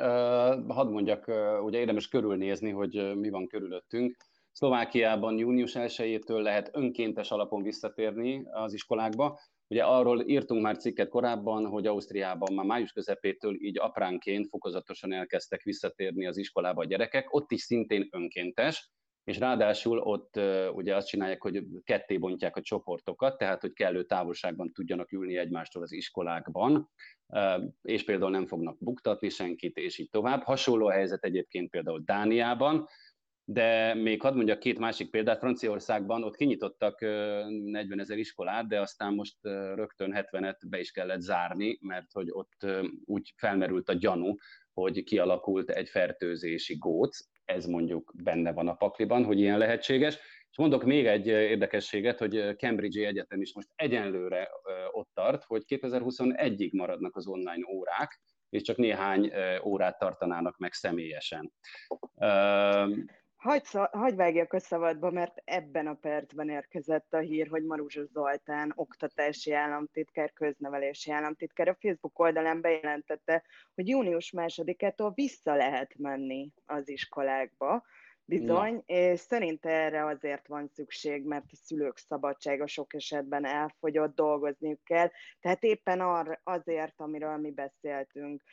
Hadd 0.67 0.89
mondjak, 0.89 1.31
ugye 1.63 1.79
érdemes 1.79 2.07
körülnézni, 2.07 2.69
hogy 2.69 3.15
mi 3.15 3.29
van 3.29 3.47
körülöttünk. 3.47 4.15
Szlovákiában 4.51 5.37
június 5.37 5.71
1-től 5.75 6.41
lehet 6.41 6.69
önkéntes 6.73 7.31
alapon 7.31 7.63
visszatérni 7.63 8.43
az 8.51 8.73
iskolákba. 8.73 9.39
Ugye 9.67 9.83
arról 9.83 10.21
írtunk 10.21 10.61
már 10.61 10.77
cikket 10.77 11.09
korábban, 11.09 11.65
hogy 11.65 11.87
Ausztriában 11.87 12.53
már 12.53 12.65
május 12.65 12.91
közepétől 12.91 13.55
így 13.63 13.79
apránként 13.79 14.47
fokozatosan 14.47 15.13
elkezdtek 15.13 15.61
visszatérni 15.61 16.25
az 16.25 16.37
iskolába 16.37 16.81
a 16.81 16.85
gyerekek. 16.85 17.33
Ott 17.33 17.51
is 17.51 17.61
szintén 17.61 18.07
önkéntes, 18.11 18.89
és 19.23 19.37
ráadásul 19.37 19.99
ott 19.99 20.39
ugye 20.73 20.95
azt 20.95 21.07
csinálják, 21.07 21.41
hogy 21.41 21.63
ketté 21.83 22.17
bontják 22.17 22.55
a 22.55 22.61
csoportokat, 22.61 23.37
tehát 23.37 23.61
hogy 23.61 23.73
kellő 23.73 24.03
távolságban 24.03 24.71
tudjanak 24.71 25.11
ülni 25.11 25.37
egymástól 25.37 25.83
az 25.83 25.91
iskolákban, 25.91 26.89
és 27.81 28.03
például 28.03 28.31
nem 28.31 28.47
fognak 28.47 28.77
buktatni 28.79 29.29
senkit, 29.29 29.77
és 29.77 29.97
így 29.97 30.09
tovább. 30.09 30.43
Hasonló 30.43 30.87
a 30.87 30.91
helyzet 30.91 31.23
egyébként 31.23 31.69
például 31.69 32.01
Dániában, 32.05 32.87
de 33.43 33.93
még 33.93 34.21
hadd 34.21 34.35
mondjak 34.35 34.59
két 34.59 34.79
másik 34.79 35.09
példát, 35.09 35.39
Franciaországban 35.39 36.23
ott 36.23 36.35
kinyitottak 36.35 36.99
40 36.99 37.99
ezer 37.99 38.17
iskolát, 38.17 38.67
de 38.67 38.81
aztán 38.81 39.13
most 39.13 39.37
rögtön 39.75 40.13
70-et 40.15 40.57
be 40.69 40.79
is 40.79 40.91
kellett 40.91 41.21
zárni, 41.21 41.77
mert 41.81 42.11
hogy 42.11 42.27
ott 42.29 42.65
úgy 43.05 43.33
felmerült 43.37 43.89
a 43.89 43.93
gyanú, 43.93 44.35
hogy 44.73 45.03
kialakult 45.03 45.69
egy 45.69 45.89
fertőzési 45.89 46.77
góc, 46.77 47.30
ez 47.45 47.65
mondjuk 47.65 48.13
benne 48.23 48.53
van 48.53 48.67
a 48.67 48.73
pakliban, 48.73 49.23
hogy 49.23 49.39
ilyen 49.39 49.57
lehetséges. 49.57 50.15
És 50.49 50.57
mondok 50.57 50.83
még 50.83 51.05
egy 51.05 51.27
érdekességet, 51.27 52.19
hogy 52.19 52.55
Cambridge 52.57 53.07
Egyetem 53.07 53.41
is 53.41 53.53
most 53.53 53.67
egyenlőre 53.75 54.49
ott 54.91 55.09
tart, 55.13 55.43
hogy 55.43 55.63
2021-ig 55.67 56.71
maradnak 56.71 57.15
az 57.15 57.27
online 57.27 57.67
órák, 57.73 58.21
és 58.49 58.61
csak 58.61 58.77
néhány 58.77 59.31
órát 59.63 59.97
tartanának 59.97 60.57
meg 60.57 60.73
személyesen. 60.73 61.53
Hagy, 63.41 63.67
hagy 63.91 64.15
vágjak 64.15 64.53
a 64.53 64.59
szabadba, 64.59 65.11
mert 65.11 65.41
ebben 65.45 65.87
a 65.87 65.93
percben 65.93 66.49
érkezett 66.49 67.13
a 67.13 67.19
hír, 67.19 67.47
hogy 67.47 67.63
Maruzsa 67.63 68.05
Zoltán, 68.05 68.71
oktatási 68.75 69.53
államtitkár, 69.53 70.33
köznevelési 70.33 71.11
államtitkár 71.11 71.67
a 71.67 71.77
Facebook 71.79 72.19
oldalán 72.19 72.61
bejelentette, 72.61 73.43
hogy 73.75 73.87
június 73.87 74.31
másodikától 74.31 75.11
vissza 75.15 75.55
lehet 75.55 75.97
menni 75.97 76.51
az 76.65 76.89
iskolákba. 76.89 77.83
Bizony, 78.31 78.73
Na. 78.73 78.81
és 78.85 79.19
szerint 79.19 79.65
erre 79.65 80.05
azért 80.05 80.47
van 80.47 80.67
szükség, 80.67 81.23
mert 81.23 81.45
a 81.51 81.55
szülők 81.55 81.97
szabadsága 81.97 82.67
sok 82.67 82.93
esetben 82.93 83.45
elfogyott, 83.45 84.15
dolgozniuk 84.15 84.83
kell, 84.83 85.09
tehát 85.39 85.63
éppen 85.63 85.99
arra, 85.99 86.39
azért, 86.43 86.93
amiről 86.99 87.37
mi 87.37 87.51
beszéltünk. 87.51 88.43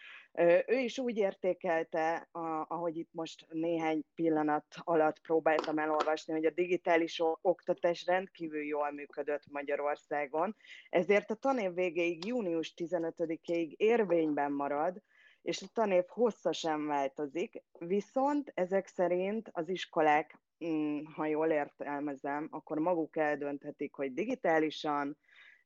Ő 0.67 0.79
is 0.79 0.99
úgy 0.99 1.17
értékelte, 1.17 2.29
ahogy 2.69 2.97
itt 2.97 3.13
most 3.13 3.47
néhány 3.51 4.05
pillanat 4.15 4.67
alatt 4.79 5.21
próbáltam 5.21 5.79
elolvasni, 5.79 6.33
hogy 6.33 6.45
a 6.45 6.51
digitális 6.51 7.23
oktatás 7.41 8.07
rendkívül 8.07 8.65
jól 8.65 8.91
működött 8.93 9.51
Magyarországon, 9.51 10.57
ezért 10.91 11.31
a 11.31 11.35
tanév 11.35 11.75
végéig, 11.75 12.25
június 12.25 12.75
15-ig 12.77 13.77
érvényben 13.77 14.53
marad, 14.53 15.03
és 15.49 15.63
a 15.63 15.67
tanév 15.73 16.05
hossza 16.07 16.53
sem 16.53 16.87
változik, 16.87 17.63
viszont 17.79 18.53
ezek 18.55 18.87
szerint 18.87 19.51
az 19.53 19.69
iskolák, 19.69 20.39
mm, 20.65 21.05
ha 21.05 21.27
jól 21.27 21.51
értelmezem, 21.51 22.49
akkor 22.51 22.79
maguk 22.79 23.17
eldönthetik, 23.17 23.95
hogy 23.95 24.13
digitálisan, 24.15 25.17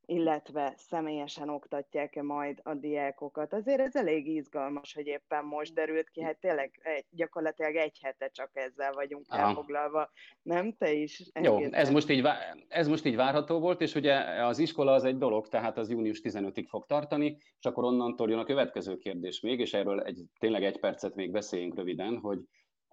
illetve 0.07 0.75
személyesen 0.77 1.49
oktatják-e 1.49 2.23
majd 2.23 2.61
a 2.63 2.75
diákokat. 2.75 3.53
Azért 3.53 3.81
ez 3.81 3.97
elég 3.97 4.27
izgalmas, 4.27 4.95
hogy 4.95 5.07
éppen 5.07 5.45
most 5.45 5.75
derült 5.75 6.11
ki, 6.11 6.23
hát 6.23 6.39
tényleg 6.41 6.81
egy, 6.83 7.05
gyakorlatilag 7.11 7.75
egy 7.77 7.99
hete 8.03 8.29
csak 8.29 8.51
ezzel 8.53 8.93
vagyunk 8.93 9.27
Aha. 9.29 9.49
elfoglalva. 9.49 10.11
Nem? 10.43 10.73
Te 10.77 10.93
is? 10.93 11.23
Jó, 11.41 11.59
ez 11.71 11.91
most, 11.91 12.11
így, 12.11 12.27
ez 12.69 12.89
most 12.89 13.05
így 13.05 13.17
várható 13.17 13.59
volt, 13.59 13.81
és 13.81 13.95
ugye 13.95 14.15
az 14.45 14.59
iskola 14.59 14.93
az 14.93 15.05
egy 15.05 15.19
dolog, 15.19 15.49
tehát 15.49 15.79
az 15.79 15.91
június 15.91 16.21
15-ig 16.25 16.65
fog 16.69 16.87
tartani, 16.87 17.37
és 17.59 17.65
akkor 17.65 17.85
onnantól 17.85 18.31
jön 18.31 18.39
a 18.39 18.45
következő 18.45 18.97
kérdés 18.97 19.41
még, 19.41 19.61
és 19.61 19.75
erről 19.75 20.01
egy, 20.01 20.25
tényleg 20.39 20.65
egy 20.65 20.81
percet 20.81 21.15
még 21.15 21.31
beszéljünk 21.31 21.75
röviden, 21.75 22.19
hogy 22.19 22.39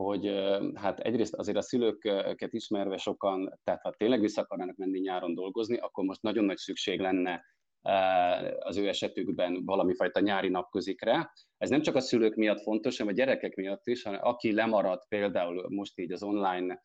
hogy 0.03 0.33
hát 0.73 0.99
egyrészt 0.99 1.33
azért 1.33 1.57
a 1.57 1.61
szülőket 1.61 2.53
ismerve 2.53 2.97
sokan, 2.97 3.59
tehát 3.63 3.81
ha 3.81 3.93
tényleg 3.97 4.19
vissza 4.19 4.41
akarnának 4.41 4.75
menni 4.75 4.99
nyáron 4.99 5.33
dolgozni, 5.33 5.77
akkor 5.77 6.03
most 6.03 6.21
nagyon 6.21 6.45
nagy 6.45 6.57
szükség 6.57 6.99
lenne 6.99 7.45
az 8.59 8.77
ő 8.77 8.87
esetükben 8.87 9.65
valami 9.65 9.95
fajta 9.95 10.19
nyári 10.19 10.49
napközikre. 10.49 11.31
Ez 11.57 11.69
nem 11.69 11.81
csak 11.81 11.95
a 11.95 11.99
szülők 11.99 12.35
miatt 12.35 12.61
fontos, 12.61 12.97
hanem 12.97 13.13
a 13.13 13.17
gyerekek 13.17 13.55
miatt 13.55 13.87
is, 13.87 14.03
hanem 14.03 14.19
aki 14.23 14.53
lemaradt 14.53 15.07
például 15.07 15.65
most 15.69 15.99
így 15.99 16.11
az 16.11 16.23
online 16.23 16.81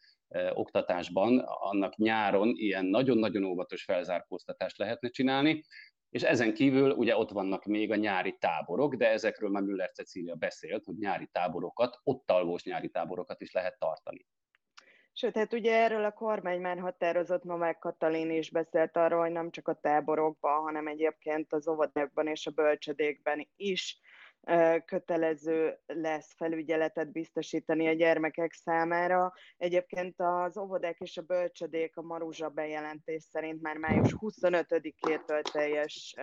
oktatásban, 0.52 1.38
annak 1.44 1.96
nyáron 1.96 2.52
ilyen 2.54 2.84
nagyon-nagyon 2.84 3.44
óvatos 3.44 3.84
felzárkóztatást 3.84 4.78
lehetne 4.78 5.08
csinálni, 5.08 5.64
és 6.14 6.22
ezen 6.22 6.54
kívül 6.54 6.90
ugye 6.90 7.16
ott 7.16 7.30
vannak 7.30 7.64
még 7.64 7.90
a 7.90 7.96
nyári 7.96 8.36
táborok, 8.38 8.94
de 8.94 9.10
ezekről 9.10 9.50
már 9.50 9.62
Müller 9.62 9.90
Cecília 9.90 10.34
beszélt, 10.34 10.84
hogy 10.84 10.98
nyári 10.98 11.28
táborokat, 11.32 12.00
ott 12.02 12.30
alvós 12.30 12.64
nyári 12.64 12.88
táborokat 12.88 13.40
is 13.40 13.52
lehet 13.52 13.78
tartani. 13.78 14.26
Sőt, 15.12 15.36
hát 15.36 15.52
ugye 15.52 15.74
erről 15.76 16.04
a 16.04 16.12
kormány 16.12 16.60
már 16.60 16.78
határozott, 16.78 17.42
Novák 17.42 17.78
Katalin 17.78 18.30
is 18.30 18.50
beszélt 18.50 18.96
arról, 18.96 19.20
hogy 19.20 19.32
nem 19.32 19.50
csak 19.50 19.68
a 19.68 19.74
táborokban, 19.74 20.62
hanem 20.62 20.86
egyébként 20.86 21.52
az 21.52 21.68
óvodákban 21.68 22.26
és 22.26 22.46
a 22.46 22.50
bölcsödékben 22.50 23.48
is 23.56 24.00
kötelező 24.84 25.78
lesz 25.86 26.34
felügyeletet 26.36 27.12
biztosítani 27.12 27.88
a 27.88 27.92
gyermekek 27.92 28.52
számára. 28.52 29.32
Egyébként 29.56 30.14
az 30.16 30.58
óvodák 30.58 30.98
és 30.98 31.16
a 31.16 31.22
bölcsödék 31.22 31.96
a 31.96 32.02
Maruzsa 32.02 32.48
bejelentés 32.48 33.22
szerint 33.22 33.62
már 33.62 33.76
május 33.76 34.16
25-től 34.20 35.42
teljes 35.52 36.14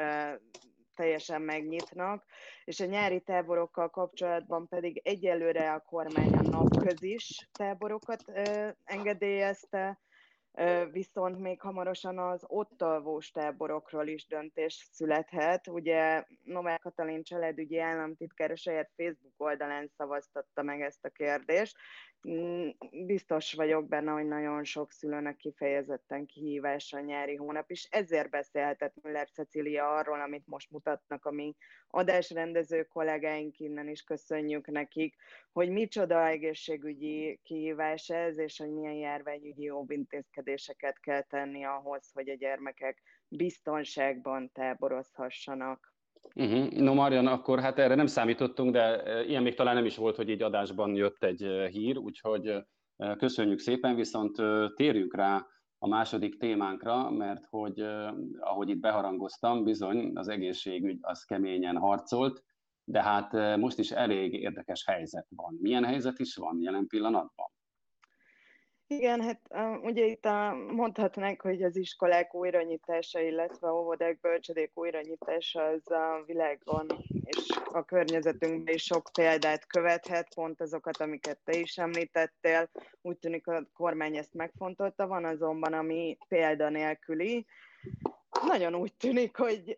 teljesen 0.96 1.42
megnyitnak, 1.42 2.26
és 2.66 2.80
a 2.80 2.86
nyári 2.86 3.22
táborokkal 3.22 3.90
kapcsolatban 3.90 4.68
pedig 4.68 5.02
egyelőre 5.04 5.72
a 5.72 5.80
kormány 5.80 6.34
a 6.34 6.42
napközis 6.42 7.50
táborokat 7.52 8.24
engedélyezte, 8.84 10.00
viszont 10.92 11.40
még 11.40 11.62
hamarosan 11.62 12.18
az 12.18 12.44
ott 12.48 12.82
alvós 12.82 13.32
táborokról 13.32 14.08
is 14.08 14.28
döntés 14.28 14.88
születhet. 14.92 15.68
Ugye 15.68 16.24
Novák 16.44 16.80
Katalin 16.80 17.24
családügyi 17.24 17.80
államtitkár 17.80 18.52
a 18.52 18.56
saját 18.56 18.92
Facebook 18.96 19.34
oldalán 19.38 19.92
szavaztatta 19.98 20.64
meg 20.64 20.82
ezt 20.82 21.06
a 21.06 21.10
kérdést, 21.10 21.78
Mm, 22.30 22.70
biztos 23.06 23.54
vagyok 23.54 23.88
benne, 23.88 24.12
hogy 24.12 24.28
nagyon 24.28 24.64
sok 24.64 24.92
szülőnek 24.92 25.36
kifejezetten 25.36 26.26
kihívás 26.26 26.94
a 26.94 27.00
nyári 27.00 27.36
hónap, 27.36 27.72
és 27.72 27.88
ezért 27.92 28.30
beszélhetett 28.30 28.94
Müller 29.02 29.30
Cecília 29.30 29.96
arról, 29.96 30.22
amit 30.22 30.48
most 30.48 30.72
mutatnak 30.72 31.26
a 31.26 31.32
mi 31.32 31.56
adásrendező 31.88 32.84
kollégáink, 32.84 33.60
innen 33.60 33.88
is 33.88 34.02
köszönjük 34.02 34.68
nekik, 34.68 35.16
hogy 35.52 35.70
micsoda 35.70 36.28
egészségügyi 36.28 37.40
kihívás 37.44 38.10
ez, 38.10 38.38
és 38.38 38.58
hogy 38.58 38.72
milyen 38.72 38.94
járványügyi 38.94 39.70
óvintézkedéseket 40.42 41.00
kell 41.00 41.22
tenni 41.22 41.66
ahhoz, 41.66 42.12
hogy 42.14 42.30
a 42.30 42.36
gyermekek 42.36 43.02
biztonságban 43.28 44.52
táborozhassanak. 44.54 45.94
Uh-huh. 46.36 46.72
No, 46.72 46.94
Marian, 46.94 47.28
akkor 47.28 47.60
hát 47.60 47.80
erre 47.80 47.96
nem 47.96 48.06
számítottunk, 48.06 48.72
de 48.72 49.04
e, 49.04 49.24
ilyen 49.24 49.44
még 49.44 49.56
talán 49.56 49.76
nem 49.76 49.86
is 49.86 49.98
volt, 49.98 50.16
hogy 50.16 50.30
így 50.30 50.42
adásban 50.42 50.96
jött 50.96 51.24
egy 51.24 51.44
e, 51.44 51.68
hír, 51.68 51.98
úgyhogy 51.98 52.48
e, 52.48 53.16
köszönjük 53.16 53.60
szépen, 53.60 53.96
viszont 53.96 54.36
térjünk 54.76 55.16
rá 55.16 55.46
a 55.78 55.88
második 55.88 56.38
témánkra, 56.38 57.10
mert 57.10 57.46
hogy 57.50 57.80
ahogy 58.40 58.70
itt 58.70 58.80
beharangoztam, 58.80 59.64
bizony 59.64 60.12
az 60.14 60.28
egészségügy 60.28 60.98
az 61.02 61.24
keményen 61.24 61.78
harcolt, 61.78 62.44
de 62.84 63.04
hát 63.04 63.58
most 63.58 63.80
is 63.80 63.92
elég 63.92 64.34
érdekes 64.34 64.86
helyzet 64.86 65.28
van. 65.36 65.58
Milyen 65.62 65.86
helyzet 65.86 66.20
is 66.20 66.36
van 66.36 66.62
jelen 66.62 66.88
pillanatban? 66.88 67.52
Igen, 68.92 69.22
hát 69.22 69.40
ugye 69.84 70.06
itt 70.06 70.26
a, 70.26 70.56
mondhatnánk, 70.72 71.42
hogy 71.42 71.64
az 71.64 71.76
iskolák 71.76 72.36
újranyitása, 72.36 73.20
illetve 73.20 73.72
óvodák, 73.72 74.20
bölcsödék 74.20 74.72
újranyitása 74.74 75.64
az 75.64 75.92
a 75.92 76.24
világon 76.26 76.88
és 77.24 77.48
a 77.72 77.86
környezetünkben 77.86 78.74
is 78.74 78.84
sok 78.84 79.10
példát 79.14 79.68
követhet, 79.68 80.34
pont 80.34 80.62
azokat, 80.62 80.98
amiket 80.98 81.40
te 81.44 81.58
is 81.58 81.78
említettél. 81.78 82.70
Úgy 83.02 83.18
tűnik 83.18 83.48
a 83.48 83.64
kormány 83.74 84.18
ezt 84.18 84.34
megfontolta, 84.34 85.08
van 85.08 85.26
azonban, 85.26 85.74
ami 85.74 86.18
példa 86.28 86.70
nélküli. 86.70 87.46
Nagyon 88.48 88.76
úgy 88.76 88.94
tűnik, 88.94 89.38
hogy 89.38 89.78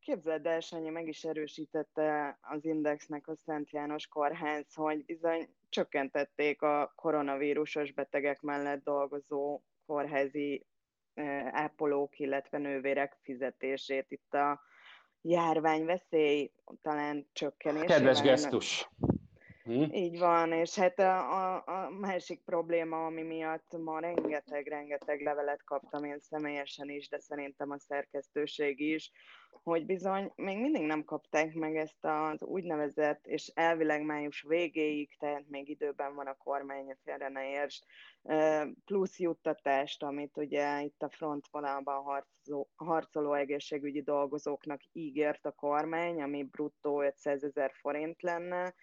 képzeld 0.00 0.46
el, 0.46 0.60
Sanyi 0.60 0.90
meg 0.90 1.08
is 1.08 1.24
erősítette 1.24 2.38
az 2.40 2.64
Indexnek 2.64 3.28
a 3.28 3.36
Szent 3.44 3.70
János 3.70 4.06
Kórház, 4.06 4.74
hogy 4.74 5.04
bizony 5.04 5.48
csökkentették 5.68 6.62
a 6.62 6.92
koronavírusos 6.96 7.92
betegek 7.92 8.40
mellett 8.40 8.84
dolgozó 8.84 9.60
kórházi 9.86 10.66
ápolók, 11.50 12.18
illetve 12.18 12.58
nővérek 12.58 13.16
fizetését. 13.22 14.06
Itt 14.08 14.34
a 14.34 14.60
járványveszély 15.22 16.50
talán 16.82 17.26
csökkenés. 17.32 17.84
Kedves 17.84 18.20
gesztus. 18.20 18.88
Hm? 19.64 19.82
Így 19.92 20.18
van, 20.18 20.52
és 20.52 20.74
hát 20.74 20.98
a, 20.98 21.54
a, 21.54 21.90
másik 21.90 22.42
probléma, 22.44 23.06
ami 23.06 23.22
miatt 23.22 23.76
ma 23.78 24.00
rengeteg-rengeteg 24.00 25.20
levelet 25.20 25.64
kaptam 25.64 26.04
én 26.04 26.18
személyesen 26.18 26.88
is, 26.88 27.08
de 27.08 27.18
szerintem 27.18 27.70
a 27.70 27.78
szerkesztőség 27.78 28.80
is, 28.80 29.10
hogy 29.62 29.86
bizony 29.86 30.32
még 30.34 30.58
mindig 30.58 30.82
nem 30.82 31.04
kapták 31.04 31.54
meg 31.54 31.76
ezt 31.76 32.04
az 32.04 32.42
úgynevezett, 32.42 33.26
és 33.26 33.50
elvileg 33.54 34.02
május 34.02 34.44
végéig, 34.48 35.16
tehát 35.18 35.48
még 35.48 35.68
időben 35.68 36.14
van 36.14 36.26
a 36.26 36.36
kormány, 36.36 36.96
félre 37.04 37.28
ne 37.28 37.48
érts, 37.50 37.78
plusz 38.84 39.18
juttatást, 39.18 40.02
amit 40.02 40.36
ugye 40.36 40.82
itt 40.82 41.02
a 41.02 41.08
frontvonalban 41.08 42.02
harcoló, 42.02 42.70
harcoló 42.74 43.32
egészségügyi 43.32 44.02
dolgozóknak 44.02 44.80
ígért 44.92 45.46
a 45.46 45.52
kormány, 45.52 46.22
ami 46.22 46.42
bruttó 46.42 47.02
500 47.02 47.44
ezer 47.44 47.72
forint 47.74 48.22
lenne, 48.22 48.74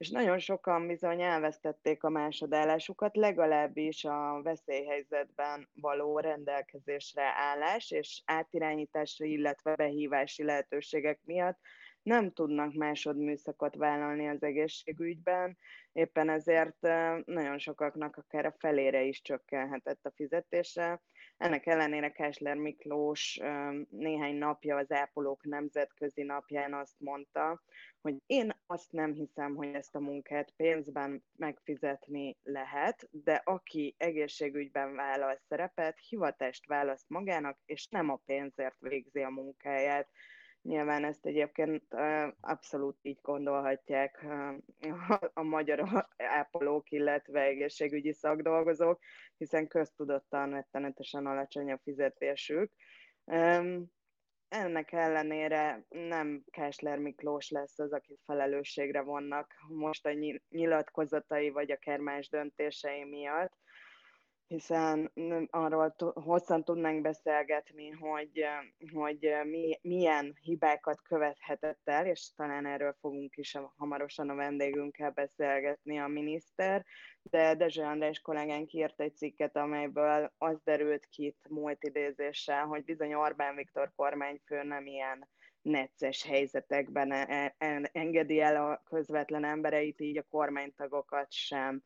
és 0.00 0.10
nagyon 0.10 0.38
sokan 0.38 0.86
bizony 0.86 1.22
elvesztették 1.22 2.02
a 2.02 2.08
másodállásukat, 2.08 3.16
legalábbis 3.16 4.04
a 4.04 4.40
veszélyhelyzetben 4.42 5.68
való 5.74 6.18
rendelkezésre 6.18 7.22
állás 7.22 7.90
és 7.90 8.22
átirányításra, 8.24 9.24
illetve 9.24 9.74
behívási 9.74 10.42
lehetőségek 10.42 11.20
miatt 11.24 11.58
nem 12.02 12.32
tudnak 12.32 12.74
másodműszakot 12.74 13.74
vállalni 13.74 14.28
az 14.28 14.42
egészségügyben, 14.42 15.58
éppen 15.92 16.28
ezért 16.28 16.80
nagyon 17.24 17.58
sokaknak 17.58 18.16
akár 18.16 18.46
a 18.46 18.54
felére 18.58 19.02
is 19.02 19.22
csökkenhetett 19.22 20.04
a 20.04 20.12
fizetése. 20.14 21.02
Ennek 21.40 21.66
ellenére 21.66 22.12
Kásler 22.12 22.56
Miklós 22.56 23.40
néhány 23.90 24.34
napja 24.34 24.76
az 24.76 24.92
ápolók 24.92 25.44
nemzetközi 25.44 26.22
napján 26.22 26.74
azt 26.74 26.94
mondta, 26.98 27.62
hogy 28.00 28.16
én 28.26 28.54
azt 28.66 28.92
nem 28.92 29.12
hiszem, 29.12 29.54
hogy 29.54 29.74
ezt 29.74 29.94
a 29.94 30.00
munkát 30.00 30.52
pénzben 30.56 31.24
megfizetni 31.36 32.36
lehet, 32.42 33.08
de 33.10 33.42
aki 33.44 33.94
egészségügyben 33.98 34.94
vállal 34.94 35.40
szerepet, 35.48 35.98
hivatást 36.08 36.66
választ 36.66 37.08
magának, 37.08 37.58
és 37.66 37.86
nem 37.86 38.10
a 38.10 38.20
pénzért 38.26 38.76
végzi 38.78 39.22
a 39.22 39.30
munkáját. 39.30 40.08
Nyilván 40.62 41.04
ezt 41.04 41.26
egyébként 41.26 41.94
abszolút 42.40 42.98
így 43.02 43.18
gondolhatják 43.22 44.26
a 45.34 45.42
magyar 45.42 46.06
ápolók, 46.16 46.90
illetve 46.90 47.40
egészségügyi 47.40 48.12
szakdolgozók, 48.12 49.00
hiszen 49.36 49.68
köztudottan 49.68 50.50
rettenetesen 50.50 51.26
alacsony 51.26 51.72
a 51.72 51.78
fizetésük. 51.78 52.72
Ennek 54.48 54.92
ellenére 54.92 55.84
nem 55.88 56.44
Kásler 56.50 56.98
Miklós 56.98 57.50
lesz 57.50 57.78
az, 57.78 57.92
akit 57.92 58.20
felelősségre 58.24 59.00
vonnak 59.00 59.54
most 59.68 60.06
a 60.06 60.12
nyilatkozatai 60.48 61.50
vagy 61.50 61.70
a 61.70 61.76
kermás 61.76 62.28
döntései 62.28 63.04
miatt, 63.04 63.52
hiszen 64.50 65.12
arról 65.50 65.94
hosszan 66.14 66.64
tudnánk 66.64 67.00
beszélgetni, 67.00 67.90
hogy, 67.90 68.44
hogy 68.92 69.30
mi, 69.44 69.78
milyen 69.82 70.36
hibákat 70.40 71.02
követhetett 71.02 71.80
el, 71.84 72.06
és 72.06 72.32
talán 72.36 72.66
erről 72.66 72.96
fogunk 73.00 73.36
is 73.36 73.56
hamarosan 73.76 74.28
a 74.28 74.34
vendégünkkel 74.34 75.10
beszélgetni 75.10 75.98
a 75.98 76.06
miniszter, 76.06 76.84
de 77.22 77.54
Dezső 77.54 77.82
András 77.82 78.20
kollégánk 78.20 78.72
írt 78.72 79.00
egy 79.00 79.16
cikket, 79.16 79.56
amelyből 79.56 80.32
az 80.38 80.60
derült 80.64 81.06
ki 81.06 81.24
itt 81.24 81.48
múlt 81.48 81.84
idézéssel, 81.84 82.64
hogy 82.64 82.84
bizony 82.84 83.14
Orbán 83.14 83.56
Viktor 83.56 83.92
kormányfő 83.96 84.62
nem 84.62 84.86
ilyen 84.86 85.28
necces 85.62 86.24
helyzetekben 86.24 87.12
e, 87.12 87.54
e, 87.58 87.90
engedi 87.92 88.40
el 88.40 88.56
a 88.56 88.82
közvetlen 88.84 89.44
embereit, 89.44 90.00
így 90.00 90.18
a 90.18 90.26
kormánytagokat 90.30 91.32
sem 91.32 91.82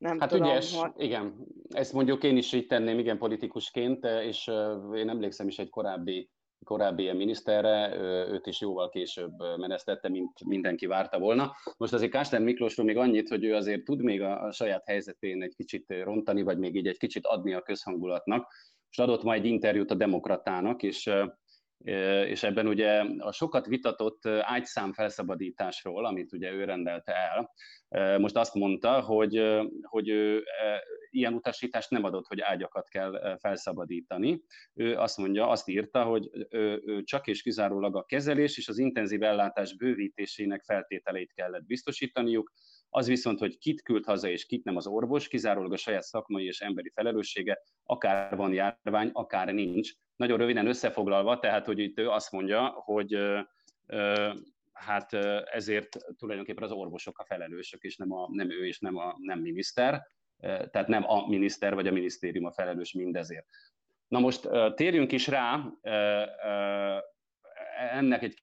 nem 0.00 0.20
hát 0.20 0.28
tudom, 0.28 0.48
ügyes, 0.48 0.74
hogy... 0.74 0.90
igen. 0.96 1.46
Ezt 1.68 1.92
mondjuk 1.92 2.24
én 2.24 2.36
is 2.36 2.52
így 2.52 2.66
tenném, 2.66 2.98
igen, 2.98 3.18
politikusként, 3.18 4.04
és 4.04 4.50
én 4.94 5.08
emlékszem 5.08 5.48
is 5.48 5.58
egy 5.58 5.70
korábbi, 5.70 6.30
korábbi 6.64 7.02
ilyen 7.02 7.16
miniszterre, 7.16 7.96
őt 8.28 8.46
is 8.46 8.60
jóval 8.60 8.88
később 8.88 9.32
menesztette, 9.56 10.08
mint 10.08 10.44
mindenki 10.44 10.86
várta 10.86 11.18
volna. 11.18 11.52
Most 11.76 11.92
azért 11.92 12.10
Kástán 12.10 12.42
Miklósról 12.42 12.86
még 12.86 12.96
annyit, 12.96 13.28
hogy 13.28 13.44
ő 13.44 13.54
azért 13.54 13.84
tud 13.84 14.02
még 14.02 14.22
a, 14.22 14.42
a 14.42 14.52
saját 14.52 14.86
helyzetén 14.86 15.42
egy 15.42 15.54
kicsit 15.54 15.94
rontani, 16.02 16.42
vagy 16.42 16.58
még 16.58 16.74
így 16.74 16.86
egy 16.86 16.98
kicsit 16.98 17.26
adni 17.26 17.54
a 17.54 17.62
közhangulatnak. 17.62 18.52
És 18.90 18.98
adott 18.98 19.22
majd 19.22 19.44
egy 19.44 19.50
interjút 19.50 19.90
a 19.90 19.94
Demokratának, 19.94 20.82
és 20.82 21.10
és 22.26 22.42
ebben 22.42 22.66
ugye 22.66 23.04
a 23.18 23.32
sokat 23.32 23.66
vitatott 23.66 24.26
ágyszám 24.26 24.92
felszabadításról, 24.92 26.04
amit 26.04 26.32
ugye 26.32 26.52
ő 26.52 26.64
rendelte 26.64 27.12
el, 27.12 27.50
most 28.18 28.36
azt 28.36 28.54
mondta, 28.54 29.00
hogy, 29.00 29.42
hogy 29.82 30.08
ő 30.08 30.44
ilyen 31.10 31.34
utasítást 31.34 31.90
nem 31.90 32.04
adott, 32.04 32.26
hogy 32.26 32.40
ágyakat 32.40 32.88
kell 32.88 33.38
felszabadítani. 33.38 34.42
Ő 34.74 34.96
azt 34.96 35.16
mondja, 35.16 35.48
azt 35.48 35.68
írta, 35.68 36.04
hogy 36.04 36.30
ő, 36.50 36.82
ő 36.84 37.02
csak 37.02 37.26
és 37.26 37.42
kizárólag 37.42 37.96
a 37.96 38.04
kezelés 38.04 38.58
és 38.58 38.68
az 38.68 38.78
intenzív 38.78 39.22
ellátás 39.22 39.76
bővítésének 39.76 40.62
feltételeit 40.62 41.32
kellett 41.32 41.64
biztosítaniuk, 41.64 42.52
az 42.88 43.06
viszont, 43.06 43.38
hogy 43.38 43.58
kit 43.58 43.82
küld 43.82 44.04
haza 44.04 44.28
és 44.28 44.46
kit 44.46 44.64
nem 44.64 44.76
az 44.76 44.86
orvos, 44.86 45.28
kizárólag 45.28 45.72
a 45.72 45.76
saját 45.76 46.02
szakmai 46.02 46.44
és 46.44 46.60
emberi 46.60 46.90
felelőssége, 46.94 47.62
akár 47.84 48.36
van 48.36 48.52
járvány, 48.52 49.10
akár 49.12 49.54
nincs. 49.54 49.92
Nagyon 50.20 50.38
röviden 50.38 50.66
összefoglalva, 50.66 51.38
tehát, 51.38 51.66
hogy 51.66 51.78
itt 51.78 51.98
ő 51.98 52.08
azt 52.08 52.32
mondja, 52.32 52.66
hogy 52.66 53.18
hát 54.72 55.12
ezért 55.44 55.96
tulajdonképpen 56.18 56.62
az 56.62 56.72
orvosok 56.72 57.18
a 57.18 57.24
felelősök, 57.24 57.82
és 57.82 57.96
nem, 57.96 58.12
a, 58.12 58.28
nem 58.30 58.50
ő 58.50 58.66
és 58.66 58.78
nem 58.78 58.96
a 58.96 59.14
nem 59.18 59.38
miniszter, 59.38 60.06
tehát 60.40 60.86
nem 60.86 61.10
a 61.10 61.28
miniszter 61.28 61.74
vagy 61.74 61.86
a 61.86 61.92
minisztérium 61.92 62.44
a 62.44 62.52
felelős 62.52 62.92
mindezért. 62.92 63.46
Na 64.08 64.18
most 64.18 64.48
térjünk 64.74 65.12
is 65.12 65.26
rá 65.26 65.62
ennek 67.90 68.22
egy 68.22 68.42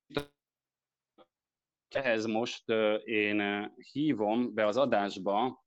ehhez 1.89 2.25
most 2.25 2.69
én 3.03 3.71
hívom 3.91 4.53
be 4.53 4.65
az 4.65 4.77
adásba 4.77 5.63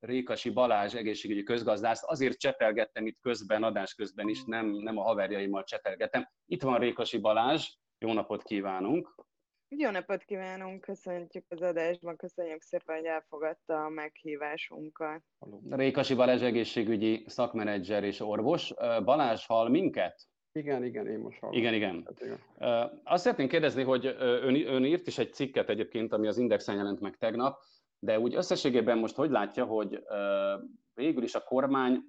Rékasi 0.00 0.50
Balázs 0.50 0.94
egészségügyi 0.94 1.42
közgazdászt. 1.42 2.04
Azért 2.04 2.38
csetelgettem 2.38 3.06
itt 3.06 3.20
közben, 3.20 3.62
adás 3.62 3.94
közben 3.94 4.28
is, 4.28 4.44
nem, 4.44 4.66
nem 4.66 4.98
a 4.98 5.02
haverjaimmal 5.02 5.64
csetelgettem. 5.64 6.28
Itt 6.46 6.62
van 6.62 6.78
Rékasi 6.78 7.18
Balázs, 7.18 7.68
jó 7.98 8.12
napot 8.12 8.42
kívánunk! 8.42 9.14
Jó 9.76 9.90
napot 9.90 10.24
kívánunk, 10.24 10.80
köszöntjük 10.80 11.44
az 11.48 11.62
adásban, 11.62 12.16
köszönjük 12.16 12.62
szépen, 12.62 12.96
hogy 12.96 13.04
elfogadta 13.04 13.84
a 13.84 13.88
meghívásunkat. 13.88 15.22
Rékasi 15.70 16.14
Balázs 16.14 16.42
egészségügyi 16.42 17.24
szakmenedzser 17.26 18.04
és 18.04 18.20
orvos. 18.20 18.74
Balázs 19.04 19.46
hall 19.46 19.68
minket? 19.68 20.26
Igen, 20.52 20.84
igen, 20.84 21.06
én 21.06 21.18
most 21.18 21.38
hallom. 21.38 21.56
Igen, 21.56 21.74
igen. 21.74 22.02
Hát, 22.06 22.20
igen. 22.20 22.40
Azt 23.04 23.22
szeretném 23.22 23.48
kérdezni, 23.48 23.82
hogy 23.82 24.06
ön, 24.18 24.66
ön 24.66 24.84
írt 24.84 25.06
is 25.06 25.18
egy 25.18 25.34
cikket 25.34 25.68
egyébként, 25.68 26.12
ami 26.12 26.26
az 26.26 26.38
Indexen 26.38 26.76
jelent 26.76 27.00
meg 27.00 27.16
tegnap, 27.16 27.62
de 27.98 28.20
úgy 28.20 28.34
összességében 28.34 28.98
most 28.98 29.16
hogy 29.16 29.30
látja, 29.30 29.64
hogy 29.64 30.02
végül 30.94 31.22
is 31.22 31.34
a 31.34 31.44
kormány 31.44 32.04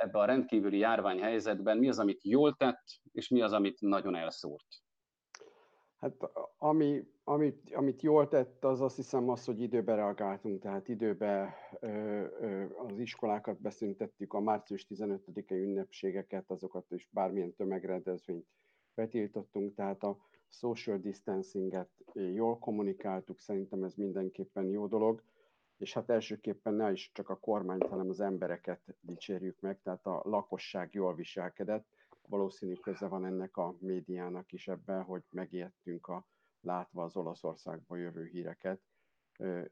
ebben 0.00 0.22
a 0.22 0.24
rendkívüli 0.24 0.78
járványhelyzetben 0.78 1.78
mi 1.78 1.88
az, 1.88 1.98
amit 1.98 2.24
jól 2.24 2.54
tett, 2.54 2.84
és 3.12 3.28
mi 3.28 3.42
az, 3.42 3.52
amit 3.52 3.80
nagyon 3.80 4.14
elszórt? 4.14 4.66
Hát 6.04 6.30
ami, 6.58 7.04
amit, 7.24 7.74
amit 7.74 8.02
jól 8.02 8.28
tett, 8.28 8.64
az 8.64 8.80
azt 8.80 8.96
hiszem 8.96 9.28
az, 9.28 9.44
hogy 9.44 9.60
időben 9.60 9.96
reagáltunk, 9.96 10.62
tehát 10.62 10.88
időben 10.88 11.50
ö, 11.80 11.88
ö, 12.40 12.64
az 12.76 12.98
iskolákat 12.98 13.60
beszüntettük, 13.60 14.32
a 14.32 14.40
március 14.40 14.86
15-i 14.90 15.50
ünnepségeket, 15.50 16.50
azokat 16.50 16.90
is 16.90 17.08
bármilyen 17.12 17.54
tömegrendezvényt 17.54 18.46
betiltottunk, 18.94 19.74
tehát 19.74 20.02
a 20.02 20.16
social 20.48 20.98
distancinget 20.98 21.90
jól 22.12 22.58
kommunikáltuk, 22.58 23.40
szerintem 23.40 23.82
ez 23.82 23.94
mindenképpen 23.94 24.64
jó 24.64 24.86
dolog, 24.86 25.22
és 25.84 25.92
hát 25.92 26.10
elsőképpen 26.10 26.74
ne 26.74 26.92
is 26.92 27.10
csak 27.12 27.28
a 27.28 27.38
kormányt, 27.38 27.86
hanem 27.86 28.08
az 28.08 28.20
embereket 28.20 28.80
dicsérjük 29.00 29.60
meg, 29.60 29.80
tehát 29.82 30.06
a 30.06 30.22
lakosság 30.24 30.94
jól 30.94 31.14
viselkedett, 31.14 31.86
valószínű 32.28 32.74
köze 32.74 33.06
van 33.06 33.24
ennek 33.24 33.56
a 33.56 33.76
médiának 33.78 34.52
is 34.52 34.68
ebben, 34.68 35.02
hogy 35.02 35.22
megijedtünk 35.30 36.06
a 36.06 36.26
látva 36.60 37.02
az 37.02 37.16
Olaszországból 37.16 37.98
jövő 37.98 38.24
híreket, 38.24 38.80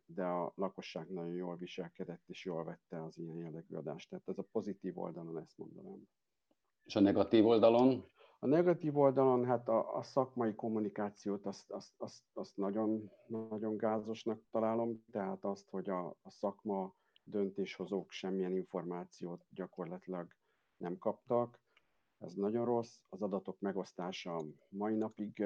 de 0.04 0.24
a 0.24 0.52
lakosság 0.54 1.08
nagyon 1.08 1.34
jól 1.34 1.56
viselkedett 1.56 2.22
és 2.26 2.44
jól 2.44 2.64
vette 2.64 3.02
az 3.02 3.18
ilyen 3.18 3.36
jellegű 3.36 3.74
adást. 3.74 4.08
Tehát 4.08 4.28
ez 4.28 4.38
a 4.38 4.46
pozitív 4.52 4.98
oldalon 4.98 5.38
ezt 5.38 5.58
mondanám. 5.58 6.08
És 6.84 6.96
a 6.96 7.00
negatív 7.00 7.46
oldalon? 7.46 8.10
A 8.44 8.46
negatív 8.46 8.96
oldalon 8.96 9.44
hát 9.44 9.68
a, 9.68 9.96
a 9.96 10.02
szakmai 10.02 10.54
kommunikációt 10.54 11.46
azt, 11.46 11.70
azt, 11.70 11.92
azt, 11.96 12.22
azt 12.32 12.56
nagyon, 12.56 13.10
nagyon 13.26 13.76
gázosnak 13.76 14.42
találom, 14.50 15.04
tehát 15.10 15.44
azt, 15.44 15.70
hogy 15.70 15.88
a, 15.88 16.06
a 16.06 16.30
szakma 16.30 16.94
döntéshozók 17.24 18.10
semmilyen 18.10 18.56
információt 18.56 19.44
gyakorlatilag 19.50 20.34
nem 20.76 20.98
kaptak, 20.98 21.60
ez 22.18 22.34
nagyon 22.34 22.64
rossz. 22.64 22.98
Az 23.08 23.22
adatok 23.22 23.60
megosztása 23.60 24.44
mai 24.68 24.94
napig 24.94 25.44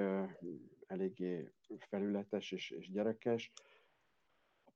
eléggé 0.87 1.53
felületes 1.79 2.53
és, 2.53 2.71
és 2.71 2.91
gyerekes. 2.91 3.53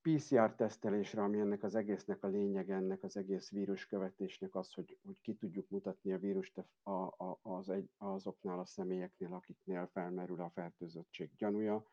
PCR 0.02 0.54
tesztelésre, 0.54 1.22
ami 1.22 1.38
ennek 1.38 1.62
az 1.62 1.74
egésznek 1.74 2.24
a 2.24 2.28
lényeg, 2.28 2.70
ennek 2.70 3.02
az 3.02 3.16
egész 3.16 3.50
víruskövetésnek 3.50 4.54
az, 4.54 4.72
hogy, 4.72 4.98
hogy 5.02 5.20
ki 5.20 5.34
tudjuk 5.34 5.68
mutatni 5.68 6.12
a 6.12 6.18
vírust 6.18 6.64
a, 6.82 6.90
a, 6.90 7.38
az 7.42 7.68
egy, 7.68 7.90
azoknál 7.98 8.58
a 8.58 8.64
személyeknél, 8.64 9.32
akiknél 9.32 9.88
felmerül 9.92 10.40
a 10.40 10.50
fertőzöttség 10.50 11.30
gyanúja. 11.36 11.86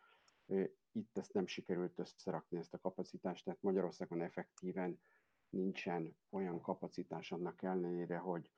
Itt 0.92 1.18
ezt 1.18 1.34
nem 1.34 1.48
sikerült 1.48 2.00
összerakni, 2.00 2.58
ezt 2.58 2.74
a 2.74 2.80
kapacitást, 2.80 3.44
tehát 3.44 3.62
Magyarországon 3.62 4.22
effektíven 4.22 5.00
nincsen 5.50 6.18
olyan 6.30 6.62
kapacitás 6.62 7.32
annak 7.32 7.62
ellenére, 7.62 8.18
hogy 8.18 8.52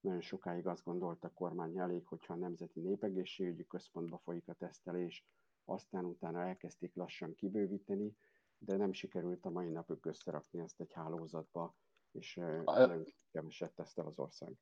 nagyon 0.00 0.20
sokáig 0.20 0.66
azt 0.66 0.84
gondolta 0.84 1.28
a 1.28 1.32
kormány 1.32 1.78
elég, 1.78 2.06
hogyha 2.06 2.32
a 2.32 2.36
Nemzeti 2.36 2.80
Népegészségügyi 2.80 3.66
Központba 3.66 4.18
folyik 4.18 4.48
a 4.48 4.52
tesztelés, 4.54 5.26
aztán 5.64 6.04
utána 6.04 6.46
elkezdték 6.46 6.94
lassan 6.94 7.34
kibővíteni, 7.34 8.16
de 8.64 8.76
nem 8.76 8.92
sikerült 8.92 9.44
a 9.44 9.50
mai 9.50 9.68
napig 9.68 10.06
összerakni 10.06 10.60
ezt 10.60 10.80
egy 10.80 10.92
hálózatba, 10.92 11.74
és 12.12 12.34
nagyon 12.64 13.04
keveset 13.32 13.72
tesztel 13.74 14.06
az 14.06 14.18
ország. 14.18 14.52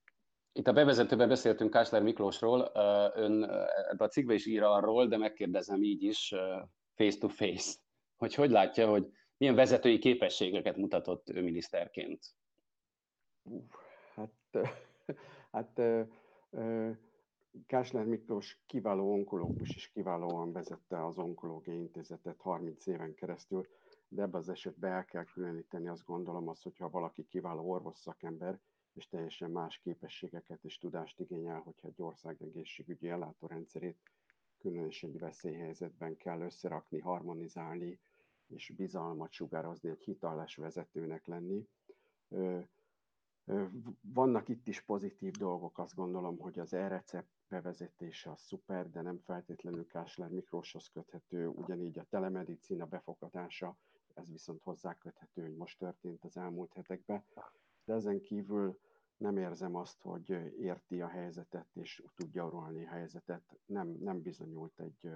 Itt 0.53 0.67
a 0.67 0.73
bevezetőben 0.73 1.29
beszéltünk 1.29 1.71
Kásler 1.71 2.03
Miklósról, 2.03 2.71
ön 3.15 3.45
ebbe 3.91 4.05
a 4.05 4.09
cikkbe 4.09 4.35
is 4.35 4.47
ír 4.47 4.63
arról, 4.63 5.07
de 5.07 5.17
megkérdezem 5.17 5.83
így 5.83 6.03
is 6.03 6.35
face 6.95 7.19
to 7.19 7.29
face, 7.29 7.75
hogy 8.17 8.35
hogy 8.35 8.51
látja, 8.51 8.89
hogy 8.89 9.13
milyen 9.37 9.55
vezetői 9.55 9.99
képességeket 9.99 10.77
mutatott 10.77 11.31
ő 11.31 11.43
miniszterként? 11.43 12.27
Uh, 13.43 13.63
hát 14.15 14.69
hát 15.51 15.81
Kásler 17.67 18.05
Miklós 18.05 18.63
kiváló 18.67 19.13
onkológus 19.13 19.75
és 19.75 19.91
kiválóan 19.91 20.53
vezette 20.53 21.05
az 21.05 21.19
onkológiai 21.19 21.77
intézetet 21.77 22.41
30 22.41 22.87
éven 22.87 23.15
keresztül, 23.15 23.69
de 24.15 24.23
ebben 24.23 24.41
az 24.41 24.49
esetben 24.49 24.93
el 24.93 25.05
kell 25.05 25.25
különíteni 25.25 25.89
azt 25.89 26.05
gondolom 26.05 26.49
azt, 26.49 26.63
hogyha 26.63 26.91
valaki 26.91 27.25
kiváló 27.25 27.71
orvos 27.71 27.97
szakember, 27.97 28.61
és 28.93 29.09
teljesen 29.09 29.51
más 29.51 29.79
képességeket 29.79 30.65
és 30.65 30.79
tudást 30.79 31.21
igényel, 31.21 31.61
hogyha 31.61 31.89
egy 31.89 32.03
ország 32.03 32.43
egészségügyi 32.43 33.09
ellátórendszerét 33.09 33.99
különösen 34.59 35.11
egy 35.11 35.19
veszélyhelyzetben 35.19 36.17
kell 36.17 36.41
összerakni, 36.41 36.99
harmonizálni, 36.99 38.01
és 38.47 38.73
bizalmat 38.77 39.33
sugározni, 39.33 39.91
egy 39.91 40.03
hiteles 40.03 40.57
vezetőnek 40.57 41.27
lenni. 41.27 41.69
Vannak 44.01 44.49
itt 44.49 44.67
is 44.69 44.81
pozitív 44.81 45.33
dolgok, 45.33 45.79
azt 45.79 45.95
gondolom, 45.95 46.39
hogy 46.39 46.59
az 46.59 46.73
e-recept 46.73 47.31
bevezetése 47.49 48.31
a 48.31 48.37
szuper, 48.37 48.91
de 48.91 49.03
nem 49.03 49.19
feltétlenül 49.19 49.87
Kásler 49.87 50.29
Miklóshoz 50.29 50.89
köthető, 50.89 51.47
ugyanígy 51.49 51.99
a 51.99 52.05
telemedicina 52.05 52.87
befogadása, 52.87 53.77
ez 54.15 54.31
viszont 54.31 54.63
hozzá 54.63 54.95
köthető, 54.95 55.43
hogy 55.43 55.57
most 55.57 55.79
történt 55.79 56.25
az 56.25 56.37
elmúlt 56.37 56.73
hetekben. 56.73 57.25
de 57.85 57.95
ezen 57.95 58.21
kívül 58.21 58.81
nem 59.17 59.37
érzem 59.37 59.75
azt, 59.75 60.01
hogy 60.01 60.31
érti 60.59 61.01
a 61.01 61.09
helyzetet 61.09 61.69
és 61.73 62.03
tudja 62.15 62.47
uralni 62.47 62.85
a 62.85 62.89
helyzetet. 62.89 63.59
Nem, 63.67 63.89
nem 63.89 64.23
bizonyult 64.23 64.81
egy, 64.81 65.11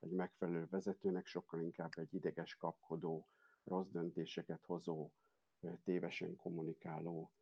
egy 0.00 0.10
megfelelő 0.10 0.66
vezetőnek, 0.70 1.26
sokkal 1.26 1.60
inkább 1.60 1.92
egy 1.94 2.14
ideges, 2.14 2.56
kapkodó, 2.56 3.28
rossz 3.64 3.88
döntéseket 3.88 4.64
hozó, 4.64 5.10
tévesen 5.84 6.36
kommunikáló 6.36 7.32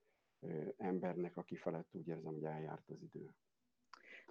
embernek, 0.77 1.37
aki 1.37 1.57
felett 1.57 1.95
úgy 1.95 2.09
érzem, 2.09 2.33
hogy 2.33 2.45
eljárt 2.45 2.89
az 2.91 3.03
idő. 3.03 3.35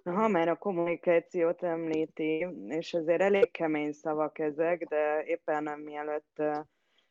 Ha 0.04 0.28
már 0.28 0.48
a 0.48 0.56
kommunikációt 0.56 1.62
említi, 1.62 2.46
és 2.66 2.94
azért 2.94 3.20
elég 3.20 3.50
kemény 3.50 3.92
szavak 3.92 4.38
ezek, 4.38 4.84
de 4.84 5.24
éppen 5.24 5.62
nem 5.62 5.80
mielőtt 5.80 6.42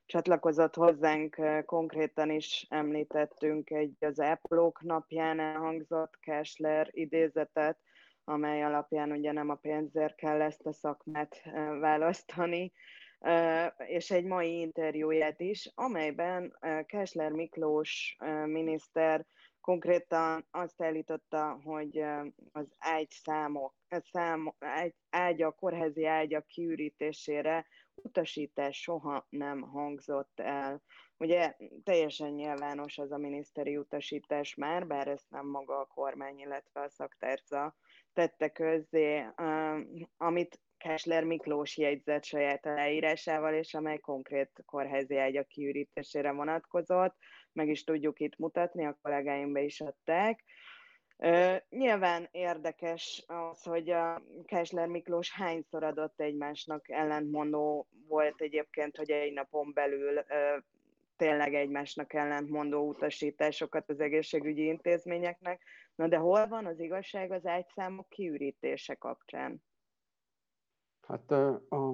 csatlakozott 0.06 0.76
hozzánk, 0.76 1.38
konkrétan 1.66 2.30
is 2.30 2.66
említettünk 2.70 3.70
egy 3.70 3.96
az 4.00 4.20
Ápolók 4.20 4.82
napján 4.82 5.40
elhangzott 5.40 6.20
Kessler 6.20 6.88
idézetet, 6.92 7.80
amely 8.24 8.64
alapján 8.64 9.12
ugye 9.12 9.32
nem 9.32 9.50
a 9.50 9.56
pénzért 9.56 10.16
kell 10.16 10.42
ezt 10.42 10.66
a 10.66 10.74
szakmát 10.74 11.42
választani, 11.80 12.72
és 13.78 14.12
egy 14.12 14.26
mai 14.26 14.60
interjúját 14.60 15.40
is, 15.40 15.72
amelyben 15.76 16.58
Kessler 16.86 17.32
Miklós 17.32 18.18
miniszter 18.46 19.26
konkrétan 19.62 20.48
azt 20.52 20.82
állította, 20.82 21.60
hogy 21.64 22.04
az 22.52 22.68
ágyszámok, 22.78 23.76
szám, 24.12 24.54
ágy, 24.60 24.96
ágya, 25.10 25.52
kórházi 25.52 26.06
ágyak 26.06 26.48
kiürítésére 26.48 27.68
utasítás 27.96 28.82
soha 28.82 29.28
nem 29.30 29.62
hangzott 29.62 30.40
el. 30.40 30.82
Ugye 31.18 31.56
teljesen 31.84 32.32
nyilvános 32.32 32.98
az 32.98 33.12
a 33.12 33.18
miniszteri 33.18 33.78
utasítás 33.78 34.56
már, 34.56 34.88
bár 34.88 35.08
ezt 35.08 35.30
nem 35.30 35.48
maga 35.48 35.80
a 35.80 35.86
kormány, 35.86 36.40
illetve 36.40 36.82
a 36.82 36.90
szaktárca 36.90 37.76
tette 38.14 38.50
közzé, 38.50 39.26
amit 40.18 40.60
Kessler 40.82 41.24
Miklós 41.24 41.78
jegyzett 41.78 42.24
saját 42.24 42.64
leírásával, 42.64 43.54
és 43.54 43.74
amely 43.74 43.98
konkrét 43.98 44.52
kórházi 44.66 45.18
ágyak 45.18 45.48
kiürítésére 45.48 46.32
vonatkozott. 46.32 47.16
Meg 47.54 47.68
is 47.70 47.84
tudjuk 47.84 48.20
itt 48.20 48.38
mutatni, 48.38 48.86
a 48.86 48.98
kollégáim 49.02 49.54
be 49.54 49.62
is 49.62 49.82
adták. 49.82 50.44
Nyilván 51.70 52.28
érdekes 52.32 53.24
az, 53.28 53.64
hogy 53.64 53.90
a 53.90 54.22
Kessler 54.46 54.88
Miklós 54.88 55.32
hányszor 55.32 55.84
adott 55.84 56.20
egymásnak 56.20 56.90
ellentmondó 56.90 57.88
volt 58.08 58.42
egyébként, 58.42 58.98
hogy 58.98 59.12
egy 59.12 59.34
napon 59.34 59.72
belül 59.74 60.24
tényleg 61.18 61.54
egymásnak 61.54 62.14
ellentmondó 62.14 62.88
utasításokat 62.88 63.90
az 63.90 64.00
egészségügyi 64.00 64.66
intézményeknek. 64.66 65.62
Na 65.96 66.08
de 66.08 66.18
hol 66.18 66.48
van 66.48 66.66
az 66.66 66.80
igazság 66.80 67.32
az 67.32 67.46
ágyszámok 67.46 68.10
kiürítése 68.10 68.96
kapcsán? 68.96 69.64
Hát 71.12 71.32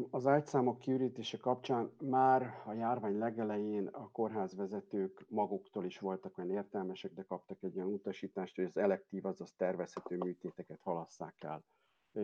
az 0.10 0.27
ágyszámok 0.27 0.80
kiürítése 0.80 1.38
kapcsán 1.38 1.91
már 2.01 2.62
a 2.65 2.73
járvány 2.73 3.17
legelején 3.17 3.88
a 3.88 4.12
kórházvezetők 4.12 5.25
maguktól 5.30 5.86
is 5.86 5.99
voltak 5.99 6.38
olyan 6.38 6.51
értelmesek, 6.51 7.13
de 7.13 7.23
kaptak 7.23 7.63
egy 7.63 7.77
olyan 7.77 7.93
utasítást, 7.93 8.56
hogy 8.56 8.65
az 8.65 8.77
elektív, 8.77 9.25
azaz 9.25 9.53
tervezhető 9.56 10.17
műtéteket 10.17 10.82
halasszák 10.82 11.43
el. 11.43 11.63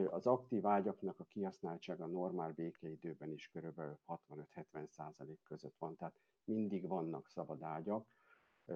Az 0.10 0.28
aktív 0.28 0.66
ágyaknak 0.66 1.20
a 1.20 1.24
kihasználtsága 1.24 2.06
normál 2.06 2.52
békeidőben 2.52 3.32
is 3.32 3.52
kb. 3.54 3.82
65-70 4.08 4.88
százalék 4.88 5.40
között 5.44 5.76
van, 5.80 5.96
tehát 5.96 6.16
mindig 6.44 6.88
vannak 6.88 7.28
szabad 7.28 7.62
ágyak, 7.62 8.08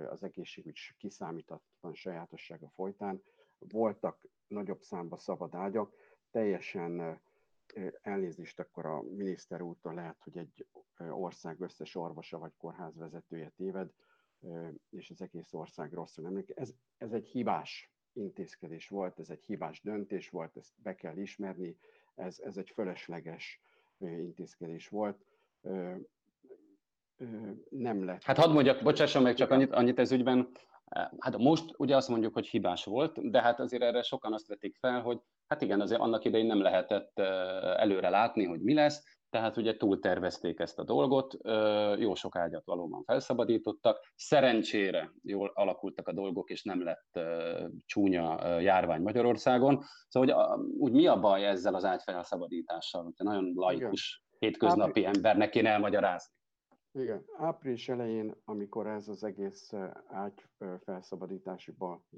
az 0.10 0.24
egészségügy 0.24 0.80
kiszámítatlan 0.98 1.94
sajátossága 1.94 2.70
folytán. 2.70 3.24
Voltak 3.58 4.28
nagyobb 4.48 4.82
számba 4.82 5.18
szabad 5.18 5.56
ágyak, 5.56 5.94
teljesen 6.32 7.20
elnézést 8.02 8.60
akkor 8.60 8.86
a 8.86 9.02
miniszter 9.02 9.62
úrtól 9.62 9.94
lehet, 9.94 10.18
hogy 10.20 10.38
egy 10.38 10.66
ország 10.98 11.62
összes 11.62 11.96
orvosa 11.96 12.38
vagy 12.38 12.54
kórházvezetője 12.58 13.52
téved, 13.56 13.90
és 14.90 15.10
az 15.10 15.22
egész 15.22 15.54
ország 15.54 15.94
rosszul 15.94 16.26
emlékszik. 16.26 16.58
Ez, 16.58 16.74
ez 16.98 17.12
egy 17.12 17.28
hibás 17.28 17.92
intézkedés 18.14 18.88
volt, 18.90 19.20
ez 19.20 19.30
egy 19.30 19.44
hibás 19.44 19.82
döntés 19.82 20.30
volt, 20.30 20.58
ezt 20.58 20.74
be 20.76 20.96
kell 20.96 21.18
ismerni, 21.18 21.78
ez, 22.16 22.40
ez 22.40 22.58
egy 22.58 22.70
fölösleges 22.70 23.62
intézkedés 24.00 24.88
volt. 24.88 25.26
Nem 27.70 28.04
lett. 28.06 28.24
Hát 28.24 28.38
hadd 28.38 28.52
mondjak, 28.52 28.84
bocsásson 28.84 29.22
meg 29.22 29.36
csak 29.36 29.52
annyit, 29.52 29.72
annyit 29.72 30.00
ez 30.00 30.12
ügyben, 30.12 30.50
hát 31.20 31.38
most 31.38 31.74
ugye 31.78 31.96
azt 31.96 32.10
mondjuk, 32.10 32.34
hogy 32.34 32.48
hibás 32.48 32.86
volt, 32.86 33.30
de 33.30 33.42
hát 33.42 33.60
azért 33.60 33.84
erre 33.84 34.02
sokan 34.02 34.34
azt 34.34 34.48
vették 34.48 34.78
fel, 34.80 35.02
hogy 35.02 35.20
Hát 35.48 35.62
igen, 35.62 35.82
azért 35.82 36.02
annak 36.02 36.26
idején 36.26 36.46
nem 36.46 36.62
lehetett 36.62 37.20
előre 37.78 38.10
látni, 38.10 38.46
hogy 38.46 38.62
mi 38.62 38.74
lesz, 38.74 39.04
tehát 39.30 39.58
ugye 39.58 39.78
túltervezték 39.78 40.60
ezt 40.60 40.80
a 40.80 40.84
dolgot, 40.84 41.38
jó 42.00 42.16
sok 42.16 42.36
ágyat 42.36 42.66
valóban 42.66 43.04
felszabadítottak, 43.04 44.12
szerencsére 44.16 45.12
jól 45.24 45.52
alakultak 45.54 46.08
a 46.08 46.14
dolgok, 46.14 46.50
és 46.50 46.64
nem 46.64 46.84
lett 46.84 47.20
csúnya 47.86 48.58
járvány 48.60 49.02
Magyarországon. 49.02 49.84
Szóval 50.08 50.36
hogy 50.36 50.68
úgy 50.78 50.92
mi 50.92 51.08
a 51.08 51.20
baj 51.20 51.46
ezzel 51.46 51.76
az 51.76 51.86
ágy 51.86 52.02
felszabadítással, 52.02 53.04
hogyha 53.04 53.24
nagyon 53.24 53.52
laikus, 53.56 54.24
hétköznapi 54.40 55.06
embernek 55.06 55.50
kéne 55.50 55.70
elmagyarázni? 55.70 56.37
Igen, 56.98 57.26
április 57.38 57.90
elején, 57.90 58.36
amikor 58.46 58.88
ez 58.88 59.08
az 59.08 59.24
egész 59.24 59.74
ágy 60.08 60.46
felszabadítási 60.84 61.74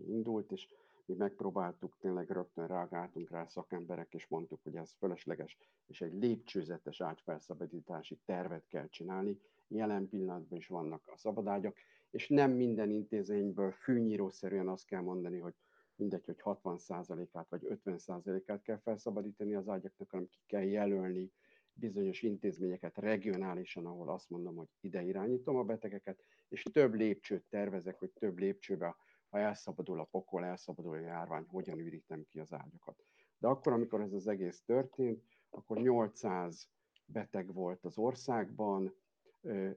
indult, 0.08 0.52
és 0.52 0.68
mi 1.06 1.16
megpróbáltuk, 1.16 1.98
tényleg 2.00 2.30
rögtön 2.30 2.68
reagáltunk 2.68 3.30
rá 3.30 3.46
szakemberek, 3.46 4.14
és 4.14 4.28
mondtuk, 4.28 4.60
hogy 4.64 4.76
ez 4.76 4.94
fölösleges, 4.98 5.58
és 5.88 6.02
egy 6.02 6.14
lépcsőzetes 6.14 7.02
ágyfelszabadítási 7.02 8.20
tervet 8.26 8.68
kell 8.68 8.88
csinálni. 8.88 9.40
Jelen 9.68 10.10
pillanatban 10.10 10.58
is 10.58 10.68
vannak 10.68 11.02
a 11.08 11.18
szabadágyak, 11.18 11.76
és 12.10 12.28
nem 12.28 12.52
minden 12.52 12.90
intézményből 12.90 13.72
fűnyírószerűen 13.72 14.68
azt 14.68 14.86
kell 14.86 15.02
mondani, 15.02 15.40
hogy 15.40 15.54
mindegy, 15.96 16.26
hogy 16.26 16.42
60%-át 16.44 17.50
vagy 17.50 17.80
50%-át 17.86 18.62
kell 18.62 18.78
felszabadítani 18.78 19.54
az 19.54 19.68
ágyaknak, 19.68 20.10
hanem 20.10 20.28
ki 20.30 20.40
kell 20.46 20.64
jelölni 20.64 21.32
bizonyos 21.80 22.22
intézményeket 22.22 22.98
regionálisan, 22.98 23.86
ahol 23.86 24.10
azt 24.10 24.30
mondom, 24.30 24.56
hogy 24.56 24.68
ide 24.80 25.02
irányítom 25.02 25.56
a 25.56 25.64
betegeket, 25.64 26.24
és 26.48 26.64
több 26.64 26.94
lépcsőt 26.94 27.46
tervezek, 27.50 28.00
hogy 28.00 28.12
több 28.12 28.38
lépcsőbe 28.38 28.96
ha 29.30 29.40
elszabadul 29.40 30.00
a 30.00 30.04
pokol, 30.04 30.46
elszabadul 30.46 30.94
a 30.94 31.00
járvány, 31.00 31.46
hogyan 31.48 31.80
ürítem 31.80 32.26
ki 32.30 32.40
az 32.40 32.54
ágyakat. 32.54 33.04
De 33.38 33.48
akkor, 33.48 33.74
amikor 33.74 34.02
ez 34.02 34.14
az 34.14 34.28
egész 34.28 34.64
történt, 34.64 35.24
akkor 35.50 35.78
800 35.78 36.70
beteg 37.06 37.54
volt 37.54 37.86
az 37.86 37.98
országban, 37.98 38.96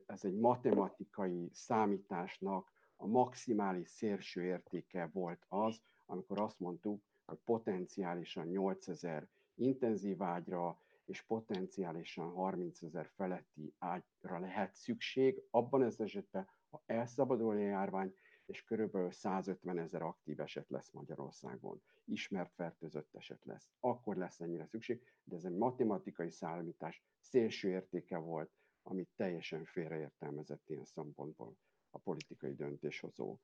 ez 0.07 0.25
egy 0.25 0.35
matematikai 0.35 1.51
számításnak 1.53 2.73
a 2.97 3.07
maximális 3.07 3.89
szélső 3.89 4.43
értéke 4.43 5.11
volt 5.13 5.45
az, 5.49 5.83
amikor 6.07 6.41
azt 6.41 6.59
mondtuk, 6.59 7.03
hogy 7.25 7.39
potenciálisan 7.45 8.47
8000 8.47 9.29
intenzív 9.55 10.23
ágyra 10.23 10.81
és 11.05 11.23
potenciálisan 11.23 12.31
30 12.31 12.83
ezer 12.83 13.11
feletti 13.15 13.75
ágyra 13.79 14.39
lehet 14.39 14.75
szükség, 14.75 15.43
abban 15.51 15.83
az 15.83 16.01
esetben, 16.01 16.49
ha 16.71 16.83
elszabadul 16.87 17.57
a 17.57 17.59
járvány, 17.59 18.15
és 18.47 18.65
körülbelül 18.65 19.11
150 19.11 19.79
ezer 19.79 20.03
aktív 20.03 20.41
eset 20.41 20.71
lesz 20.71 20.91
Magyarországon. 20.91 21.83
Ismert 22.05 22.53
fertőzött 22.55 23.15
eset 23.15 23.45
lesz. 23.45 23.71
Akkor 23.81 24.17
lesz 24.17 24.41
ennyire 24.41 24.67
szükség, 24.67 25.03
de 25.25 25.37
ez 25.37 25.45
egy 25.45 25.57
matematikai 25.57 26.31
számítás 26.31 27.05
szélső 27.21 27.69
értéke 27.69 28.17
volt, 28.17 28.51
amit 28.83 29.11
teljesen 29.17 29.65
félreértelmezett 29.65 30.69
ilyen 30.69 30.85
szempontból 30.85 31.57
a 31.91 31.99
politikai 31.99 32.55
döntéshozó. 32.55 33.39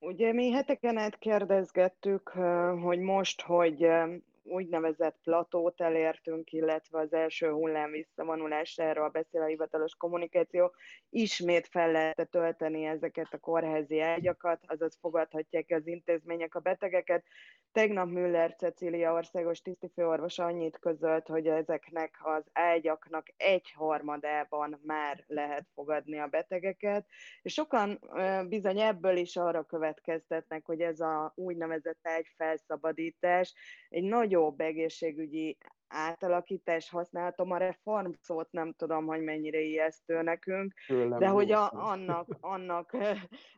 Ugye 0.00 0.32
mi 0.32 0.50
heteken 0.50 0.96
át 0.96 1.18
kérdezgettük, 1.18 2.28
hogy 2.80 2.98
most, 2.98 3.40
hogy 3.40 3.86
úgynevezett 4.48 5.18
platót 5.22 5.80
elértünk, 5.80 6.52
illetve 6.52 6.98
az 6.98 7.12
első 7.12 7.50
hullám 7.50 7.90
visszavonulásáról 7.90 9.08
beszél 9.08 9.42
a 9.42 9.46
hivatalos 9.46 9.94
kommunikáció, 9.94 10.74
ismét 11.10 11.66
fel 11.66 11.90
lehet 11.90 12.28
tölteni 12.30 12.84
ezeket 12.84 13.28
a 13.30 13.38
kórházi 13.38 14.00
ágyakat, 14.00 14.60
azaz 14.66 14.98
fogadhatják 15.00 15.66
az 15.68 15.86
intézmények 15.86 16.54
a 16.54 16.60
betegeket. 16.60 17.24
Tegnap 17.72 18.08
Müller 18.08 18.54
Cecília 18.54 19.12
országos 19.12 19.60
tisztifőorvos 19.60 20.38
annyit 20.38 20.78
közölt, 20.78 21.26
hogy 21.26 21.46
ezeknek 21.46 22.18
az 22.22 22.44
ágyaknak 22.52 23.26
egy 23.36 23.72
harmadában 23.76 24.80
már 24.82 25.24
lehet 25.26 25.66
fogadni 25.74 26.18
a 26.18 26.26
betegeket, 26.26 27.06
és 27.42 27.52
sokan 27.52 28.00
bizony 28.48 28.80
ebből 28.80 29.16
is 29.16 29.36
arra 29.36 29.64
következtetnek, 29.64 30.64
hogy 30.64 30.80
ez 30.80 31.00
a 31.00 31.32
úgynevezett 31.34 31.98
ágy 32.02 32.26
felszabadítás 32.36 33.54
egy 33.88 34.02
nagyon 34.02 34.37
nagyobb 34.38 34.60
egészségügyi 34.60 35.58
átalakítás 35.88 36.90
használhatom, 36.90 37.50
a 37.50 37.56
reform 37.56 38.10
szót 38.20 38.52
nem 38.52 38.72
tudom, 38.72 39.06
hogy 39.06 39.22
mennyire 39.22 39.60
ijesztő 39.60 40.22
nekünk, 40.22 40.74
Tőlem 40.86 41.18
de 41.18 41.28
hogy 41.28 41.52
a, 41.52 41.70
annak, 41.72 42.36
annak 42.40 42.96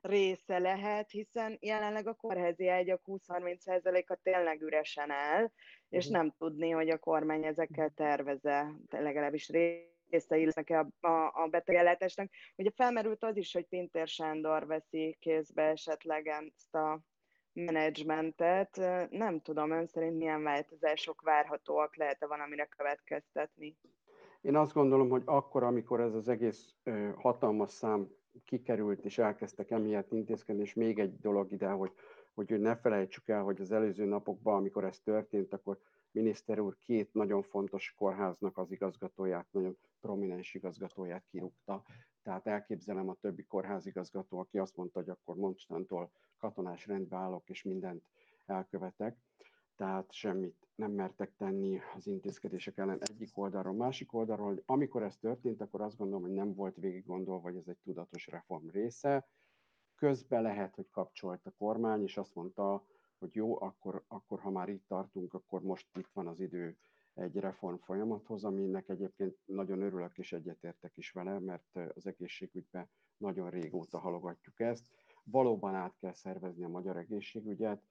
része 0.02 0.58
lehet, 0.58 1.10
hiszen 1.10 1.58
jelenleg 1.60 2.06
a 2.06 2.14
kórházi 2.14 2.68
ágyak 2.68 3.02
20-30%-a 3.06 4.18
tényleg 4.22 4.62
üresen 4.62 5.10
áll, 5.10 5.50
és 5.88 6.04
mhm. 6.04 6.14
nem 6.14 6.34
tudni, 6.38 6.70
hogy 6.70 6.88
a 6.88 6.98
kormány 6.98 7.44
ezekkel 7.44 7.90
terveze, 7.90 8.74
legalábbis 8.90 9.48
részei 9.48 10.44
lesznek 10.44 10.70
a, 10.70 11.06
a, 11.06 11.42
a 11.42 11.48
betegellátásnak. 11.50 12.30
Ugye 12.56 12.70
felmerült 12.74 13.24
az 13.24 13.36
is, 13.36 13.52
hogy 13.52 13.66
Pintér 13.68 14.06
Sándor 14.06 14.66
veszi 14.66 15.16
kézbe 15.20 15.62
esetleg 15.62 16.26
ezt 16.26 16.74
a 16.74 17.00
menedzsmentet. 17.52 18.76
Nem 19.10 19.40
tudom, 19.40 19.70
ön 19.70 19.86
szerint 19.86 20.16
milyen 20.16 20.42
változások 20.42 21.20
várhatóak, 21.22 21.96
lehet-e 21.96 22.26
valamire 22.26 22.64
következtetni? 22.64 23.76
Én 24.40 24.56
azt 24.56 24.72
gondolom, 24.72 25.08
hogy 25.08 25.22
akkor, 25.24 25.62
amikor 25.62 26.00
ez 26.00 26.14
az 26.14 26.28
egész 26.28 26.74
hatalmas 27.16 27.70
szám 27.70 28.08
kikerült, 28.44 29.04
és 29.04 29.18
elkezdtek 29.18 29.70
emiatt 29.70 30.12
intézkedni, 30.12 30.62
és 30.62 30.74
még 30.74 30.98
egy 30.98 31.18
dolog 31.18 31.52
ide, 31.52 31.68
hogy, 31.68 31.92
hogy 32.34 32.60
ne 32.60 32.76
felejtsük 32.76 33.28
el, 33.28 33.42
hogy 33.42 33.60
az 33.60 33.72
előző 33.72 34.04
napokban, 34.04 34.54
amikor 34.54 34.84
ez 34.84 35.00
történt, 35.00 35.52
akkor 35.52 35.78
miniszter 36.10 36.58
úr 36.58 36.76
két 36.76 37.12
nagyon 37.12 37.42
fontos 37.42 37.94
kórháznak 37.96 38.58
az 38.58 38.70
igazgatóját, 38.70 39.46
nagyon 39.50 39.78
prominens 40.00 40.54
igazgatóját 40.54 41.24
kirúgta. 41.30 41.82
Tehát 42.22 42.46
elképzelem 42.46 43.08
a 43.08 43.14
többi 43.14 43.44
kórházigazgató, 43.44 44.38
aki 44.38 44.58
azt 44.58 44.76
mondta, 44.76 44.98
hogy 44.98 45.08
akkor 45.08 45.36
mostantól 45.36 46.10
katonás 46.38 46.86
rendbe 46.86 47.16
állok, 47.16 47.48
és 47.48 47.62
mindent 47.62 48.04
elkövetek. 48.46 49.16
Tehát 49.76 50.12
semmit 50.12 50.68
nem 50.74 50.92
mertek 50.92 51.34
tenni 51.36 51.80
az 51.96 52.06
intézkedések 52.06 52.78
ellen 52.78 53.00
egyik 53.00 53.38
oldalról, 53.38 53.74
másik 53.74 54.12
oldalról, 54.12 54.46
hogy 54.46 54.62
amikor 54.66 55.02
ez 55.02 55.16
történt, 55.16 55.60
akkor 55.60 55.80
azt 55.80 55.96
gondolom, 55.96 56.22
hogy 56.22 56.32
nem 56.32 56.54
volt 56.54 56.76
végig 56.76 57.06
gondolva, 57.06 57.40
hogy 57.40 57.56
ez 57.56 57.68
egy 57.68 57.78
tudatos 57.84 58.26
reform 58.26 58.68
része. 58.68 59.26
Közben 59.94 60.42
lehet, 60.42 60.74
hogy 60.74 60.90
kapcsolt 60.90 61.46
a 61.46 61.50
kormány, 61.50 62.02
és 62.02 62.16
azt 62.16 62.34
mondta, 62.34 62.84
hogy 63.18 63.34
jó, 63.34 63.62
akkor, 63.62 64.04
akkor 64.08 64.40
ha 64.40 64.50
már 64.50 64.68
itt 64.68 64.86
tartunk, 64.86 65.34
akkor 65.34 65.62
most 65.62 65.86
itt 65.98 66.10
van 66.12 66.26
az 66.26 66.40
idő 66.40 66.76
egy 67.20 67.36
reform 67.36 67.76
folyamathoz, 67.76 68.44
aminek 68.44 68.88
egyébként 68.88 69.36
nagyon 69.44 69.82
örülök 69.82 70.18
és 70.18 70.32
egyetértek 70.32 70.96
is 70.96 71.10
vele, 71.10 71.38
mert 71.38 71.78
az 71.94 72.06
egészségügyben 72.06 72.90
nagyon 73.16 73.50
régóta 73.50 73.98
halogatjuk 73.98 74.60
ezt. 74.60 74.86
Valóban 75.24 75.74
át 75.74 75.96
kell 75.96 76.12
szervezni 76.12 76.64
a 76.64 76.68
magyar 76.68 76.96
egészségügyet, 76.96 77.82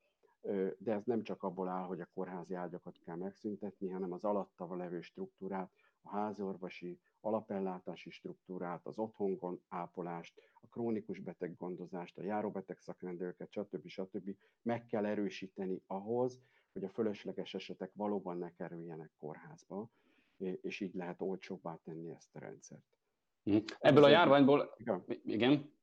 de 0.77 0.93
ez 0.93 1.03
nem 1.05 1.23
csak 1.23 1.43
abból 1.43 1.67
áll, 1.67 1.85
hogy 1.85 1.99
a 1.99 2.09
kórházi 2.13 2.53
ágyakat 2.53 2.99
kell 2.99 3.15
megszüntetni, 3.15 3.89
hanem 3.89 4.11
az 4.11 4.23
alatta 4.23 4.75
levő 4.75 5.01
struktúrát, 5.01 5.71
a 6.01 6.09
házorvosi, 6.09 6.99
alapellátási 7.21 8.09
struktúrát, 8.09 8.85
az 8.85 8.97
otthongon 8.97 9.61
ápolást, 9.67 10.41
a 10.61 10.67
krónikus 10.67 11.19
beteggondozást, 11.19 12.17
a 12.17 12.23
járóbeteg 12.23 12.77
szakrendelőket, 12.77 13.51
stb. 13.51 13.87
stb. 13.87 14.35
meg 14.61 14.85
kell 14.85 15.05
erősíteni 15.05 15.81
ahhoz, 15.87 16.39
hogy 16.73 16.83
a 16.83 16.89
fölösleges 16.89 17.53
esetek 17.53 17.91
valóban 17.93 18.37
ne 18.37 18.51
kerüljenek 18.51 19.11
kórházba, 19.19 19.89
és 20.61 20.79
így 20.79 20.93
lehet 20.93 21.21
olcsóbbá 21.21 21.79
tenni 21.83 22.11
ezt 22.11 22.35
a 22.35 22.39
rendszert. 22.39 22.83
Mhm. 23.43 23.57
Ebből 23.79 24.03
a 24.03 24.09
járványból, 24.09 24.73
igen, 24.77 25.03
igen. 25.23 25.73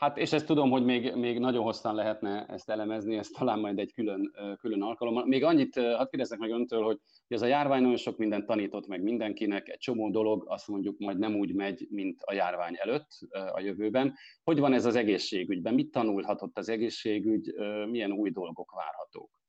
Hát 0.00 0.16
és 0.16 0.32
ezt 0.32 0.46
tudom, 0.46 0.70
hogy 0.70 0.84
még, 0.84 1.14
még 1.14 1.38
nagyon 1.38 1.62
hosszan 1.62 1.94
lehetne 1.94 2.46
ezt 2.46 2.70
elemezni, 2.70 3.16
ezt 3.16 3.34
talán 3.38 3.58
majd 3.58 3.78
egy 3.78 3.92
külön, 3.92 4.32
külön 4.60 4.82
alkalommal. 4.82 5.26
Még 5.26 5.44
annyit 5.44 5.74
hadd 5.74 6.08
kérdezzek 6.08 6.38
meg 6.38 6.50
öntől, 6.50 6.82
hogy 6.82 6.98
ez 7.28 7.42
a 7.42 7.46
járvány 7.46 7.82
nagyon 7.82 7.96
sok 7.96 8.16
mindent 8.16 8.46
tanított 8.46 8.86
meg 8.86 9.02
mindenkinek, 9.02 9.68
egy 9.68 9.78
csomó 9.78 10.10
dolog 10.10 10.44
azt 10.46 10.68
mondjuk 10.68 10.98
majd 10.98 11.18
nem 11.18 11.34
úgy 11.34 11.54
megy, 11.54 11.86
mint 11.90 12.22
a 12.22 12.32
járvány 12.32 12.74
előtt 12.76 13.08
a 13.30 13.60
jövőben. 13.60 14.14
Hogy 14.42 14.58
van 14.58 14.72
ez 14.72 14.84
az 14.84 14.96
egészségügyben? 14.96 15.74
Mit 15.74 15.90
tanulhatott 15.90 16.58
az 16.58 16.68
egészségügy? 16.68 17.54
Milyen 17.90 18.12
új 18.12 18.30
dolgok 18.30 18.72
várhatók? 18.72 19.39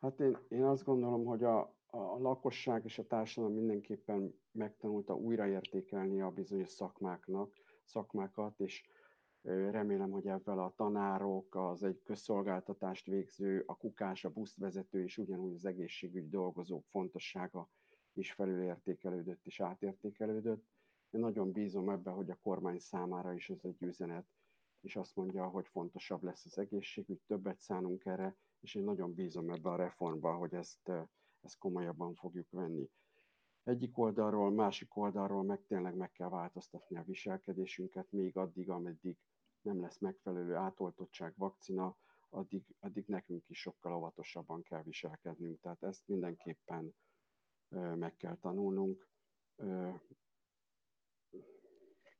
Hát 0.00 0.20
én, 0.20 0.38
én 0.48 0.64
azt 0.64 0.84
gondolom, 0.84 1.24
hogy 1.24 1.44
a, 1.44 1.60
a 1.86 2.18
lakosság 2.18 2.84
és 2.84 2.98
a 2.98 3.06
társadalom 3.06 3.56
mindenképpen 3.56 4.34
megtanulta 4.52 5.14
újraértékelni 5.14 6.20
a 6.20 6.30
bizonyos 6.30 6.68
szakmáknak, 6.68 7.52
szakmákat, 7.84 8.60
és 8.60 8.88
Remélem, 9.42 10.10
hogy 10.10 10.26
ebben 10.26 10.58
a 10.58 10.74
tanárok, 10.76 11.54
az 11.54 11.82
egy 11.82 12.02
közszolgáltatást 12.02 13.06
végző, 13.06 13.62
a 13.66 13.76
kukás, 13.76 14.24
a 14.24 14.30
buszvezető 14.30 15.02
és 15.02 15.18
ugyanúgy 15.18 15.54
az 15.54 15.64
egészségügy 15.64 16.28
dolgozók 16.28 16.84
fontossága 16.86 17.68
is 18.12 18.32
felülértékelődött 18.32 19.46
és 19.46 19.60
átértékelődött. 19.60 20.64
Én 21.10 21.20
nagyon 21.20 21.52
bízom 21.52 21.90
ebben, 21.90 22.14
hogy 22.14 22.30
a 22.30 22.38
kormány 22.42 22.78
számára 22.78 23.32
is 23.32 23.50
ez 23.50 23.60
egy 23.62 23.82
üzenet, 23.82 24.26
és 24.80 24.96
azt 24.96 25.16
mondja, 25.16 25.48
hogy 25.48 25.66
fontosabb 25.66 26.22
lesz 26.22 26.44
az 26.44 26.58
egészségügy, 26.58 27.20
többet 27.26 27.60
szánunk 27.60 28.04
erre, 28.04 28.36
és 28.60 28.74
én 28.74 28.84
nagyon 28.84 29.14
bízom 29.14 29.50
ebbe 29.50 29.68
a 29.68 29.76
reformba, 29.76 30.34
hogy 30.34 30.54
ezt, 30.54 30.90
ezt 31.40 31.58
komolyabban 31.58 32.14
fogjuk 32.14 32.50
venni. 32.50 32.90
Egyik 33.64 33.98
oldalról, 33.98 34.50
másik 34.50 34.96
oldalról 34.96 35.42
meg 35.42 35.64
tényleg 35.66 35.94
meg 35.94 36.12
kell 36.12 36.28
változtatni 36.28 36.96
a 36.96 37.02
viselkedésünket 37.02 38.06
még 38.10 38.36
addig, 38.36 38.70
ameddig 38.70 39.16
nem 39.62 39.80
lesz 39.80 39.98
megfelelő 39.98 40.54
átoltottság, 40.54 41.34
vakcina, 41.36 41.96
addig, 42.30 42.62
addig 42.80 43.04
nekünk 43.06 43.48
is 43.48 43.60
sokkal 43.60 43.94
óvatosabban 43.94 44.62
kell 44.62 44.82
viselkednünk. 44.82 45.60
Tehát 45.60 45.82
ezt 45.82 46.02
mindenképpen 46.06 46.94
meg 47.94 48.16
kell 48.16 48.36
tanulnunk. 48.36 49.08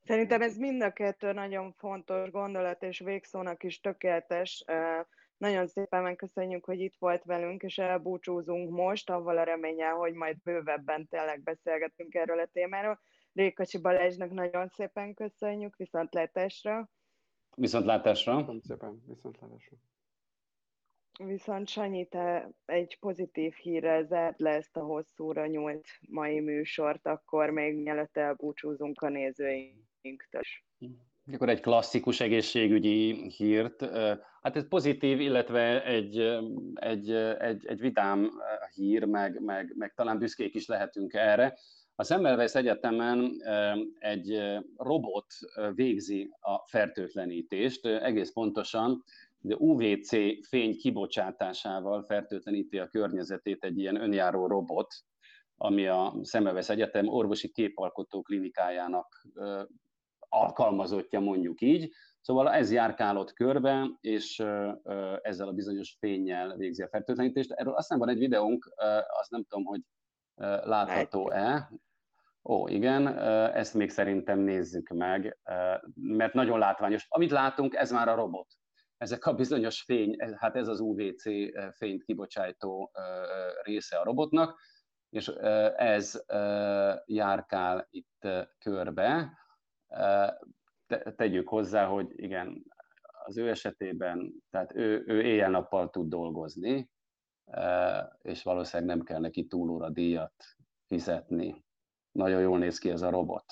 Szerintem 0.02 0.42
ez 0.42 0.56
mind 0.56 0.82
a 0.82 0.92
kettő 0.92 1.32
nagyon 1.32 1.72
fontos 1.72 2.30
gondolat, 2.30 2.82
és 2.82 2.98
végszónak 2.98 3.62
is 3.62 3.80
tökéletes. 3.80 4.64
Nagyon 5.40 5.66
szépen 5.66 6.02
megköszönjük, 6.02 6.64
hogy 6.64 6.80
itt 6.80 6.96
volt 6.98 7.24
velünk, 7.24 7.62
és 7.62 7.78
elbúcsúzunk 7.78 8.70
most, 8.70 9.10
avval 9.10 9.38
a 9.38 9.42
reményel, 9.42 9.94
hogy 9.94 10.12
majd 10.12 10.36
bővebben 10.42 11.08
tényleg 11.08 11.42
beszélgetünk 11.42 12.14
erről 12.14 12.38
a 12.38 12.46
témáról. 12.46 13.00
Rékacsi 13.32 13.78
Balázsnak 13.78 14.30
nagyon 14.30 14.68
szépen 14.68 15.14
köszönjük, 15.14 15.76
viszontlátásra! 15.76 16.90
Viszontlátásra. 17.56 18.36
Köszönöm 18.36 18.60
szépen, 18.60 19.02
viszontlátásra. 19.06 19.76
Viszont 21.24 21.68
Sanyi, 21.68 22.06
te 22.06 22.50
egy 22.64 22.98
pozitív 22.98 23.54
hírrel 23.54 24.04
zárt 24.04 24.40
le 24.40 24.50
ezt 24.50 24.76
a 24.76 24.80
hosszúra 24.80 25.46
nyúlt 25.46 25.86
mai 26.08 26.40
műsort, 26.40 27.06
akkor 27.06 27.50
még 27.50 27.76
mielőtt 27.76 28.16
elbúcsúzunk 28.16 29.00
a 29.02 29.08
nézőinktől. 29.08 30.42
Akkor 31.32 31.48
egy 31.48 31.60
klasszikus 31.60 32.20
egészségügyi 32.20 33.28
hírt. 33.36 33.84
Hát 34.42 34.56
ez 34.56 34.68
pozitív, 34.68 35.20
illetve 35.20 35.84
egy, 35.84 36.18
egy, 36.74 37.10
egy, 37.38 37.66
egy 37.66 37.80
vidám 37.80 38.30
hír, 38.74 39.04
meg, 39.04 39.40
meg, 39.40 39.72
meg 39.76 39.94
talán 39.94 40.18
büszkék 40.18 40.54
is 40.54 40.66
lehetünk 40.66 41.12
erre. 41.14 41.58
A 41.94 42.04
Semmelweis 42.04 42.54
Egyetemen 42.54 43.30
egy 43.98 44.40
robot 44.76 45.26
végzi 45.74 46.30
a 46.40 46.68
fertőtlenítést, 46.68 47.86
egész 47.86 48.32
pontosan 48.32 49.04
de 49.40 49.54
UVC 49.54 50.08
fény 50.48 50.76
kibocsátásával 50.76 52.04
fertőtleníti 52.04 52.78
a 52.78 52.88
környezetét 52.88 53.64
egy 53.64 53.78
ilyen 53.78 54.00
önjáró 54.00 54.46
robot, 54.46 54.94
ami 55.56 55.86
a 55.86 56.14
Semmelweis 56.22 56.68
Egyetem 56.68 57.08
orvosi 57.08 57.48
képalkotó 57.48 58.22
klinikájának 58.22 59.26
alkalmazottja, 60.30 61.20
mondjuk 61.20 61.60
így. 61.60 61.92
Szóval 62.20 62.50
ez 62.50 62.72
járkálott 62.72 63.32
körbe, 63.32 63.90
és 64.00 64.38
ezzel 65.22 65.48
a 65.48 65.52
bizonyos 65.52 65.96
fényjel 65.98 66.56
végzi 66.56 66.82
a 66.82 66.88
fertőtlenítést. 66.88 67.50
Erről 67.50 67.74
aztán 67.74 67.98
van 67.98 68.08
egy 68.08 68.18
videónk, 68.18 68.72
azt 69.20 69.30
nem 69.30 69.44
tudom, 69.44 69.64
hogy 69.64 69.80
látható-e. 70.62 71.70
Ó, 72.44 72.68
igen, 72.68 73.18
ezt 73.54 73.74
még 73.74 73.90
szerintem 73.90 74.38
nézzük 74.38 74.88
meg, 74.88 75.38
mert 75.94 76.32
nagyon 76.32 76.58
látványos. 76.58 77.06
Amit 77.08 77.30
látunk, 77.30 77.74
ez 77.74 77.90
már 77.90 78.08
a 78.08 78.14
robot. 78.14 78.46
Ezek 78.96 79.26
a 79.26 79.34
bizonyos 79.34 79.82
fény, 79.82 80.16
hát 80.36 80.56
ez 80.56 80.68
az 80.68 80.80
UVC 80.80 81.22
fényt 81.76 82.02
kibocsátó 82.02 82.92
része 83.62 83.96
a 83.96 84.04
robotnak, 84.04 84.60
és 85.10 85.28
ez 85.76 86.22
járkál 87.04 87.86
itt 87.90 88.28
körbe. 88.58 89.38
Tegyük 91.16 91.48
hozzá, 91.48 91.86
hogy 91.86 92.12
igen, 92.16 92.64
az 93.24 93.36
ő 93.36 93.48
esetében, 93.48 94.32
tehát 94.50 94.74
ő, 94.74 95.04
ő 95.06 95.22
éjjel-nappal 95.22 95.90
tud 95.90 96.08
dolgozni, 96.08 96.90
és 98.22 98.42
valószínűleg 98.42 98.96
nem 98.96 99.04
kell 99.04 99.20
neki 99.20 99.46
túlóra 99.46 99.90
díjat 99.90 100.34
fizetni 100.86 101.64
nagyon 102.12 102.40
jól 102.40 102.58
néz 102.58 102.78
ki 102.78 102.90
ez 102.90 103.02
a 103.02 103.10
robot. 103.10 103.44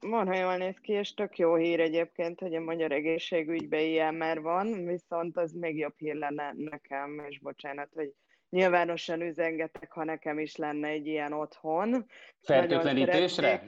Marha 0.00 0.34
jól 0.34 0.56
néz 0.56 0.78
ki, 0.80 0.92
és 0.92 1.14
tök 1.14 1.38
jó 1.38 1.54
hír 1.54 1.80
egyébként, 1.80 2.40
hogy 2.40 2.54
a 2.54 2.60
magyar 2.60 2.92
egészségügyben 2.92 3.80
ilyen 3.80 4.14
már 4.14 4.40
van, 4.40 4.84
viszont 4.84 5.36
az 5.36 5.52
még 5.52 5.76
jobb 5.76 5.94
hír 5.96 6.14
lenne 6.14 6.52
nekem, 6.56 7.24
és 7.28 7.40
bocsánat, 7.40 7.88
hogy 7.94 8.14
nyilvánosan 8.52 9.20
üzengetek, 9.20 9.92
ha 9.92 10.04
nekem 10.04 10.38
is 10.38 10.56
lenne 10.56 10.88
egy 10.88 11.06
ilyen 11.06 11.32
otthon. 11.32 12.06
Fertőtlenítésre? 12.40 13.64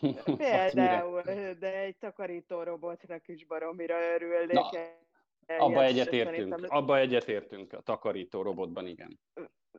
Például, 0.36 1.22
de 1.58 1.78
egy 1.78 1.96
takarító 1.96 2.62
robotnak 2.62 3.28
is 3.28 3.46
baromira 3.46 3.96
örülnék. 4.14 4.52
Na, 4.52 4.70
abba 5.58 5.84
egyetértünk, 5.84 6.34
szerintem... 6.34 6.76
abba 6.76 6.98
egyetértünk 6.98 7.72
a 7.72 7.80
takarító 7.80 8.42
robotban, 8.42 8.86
igen. 8.86 9.20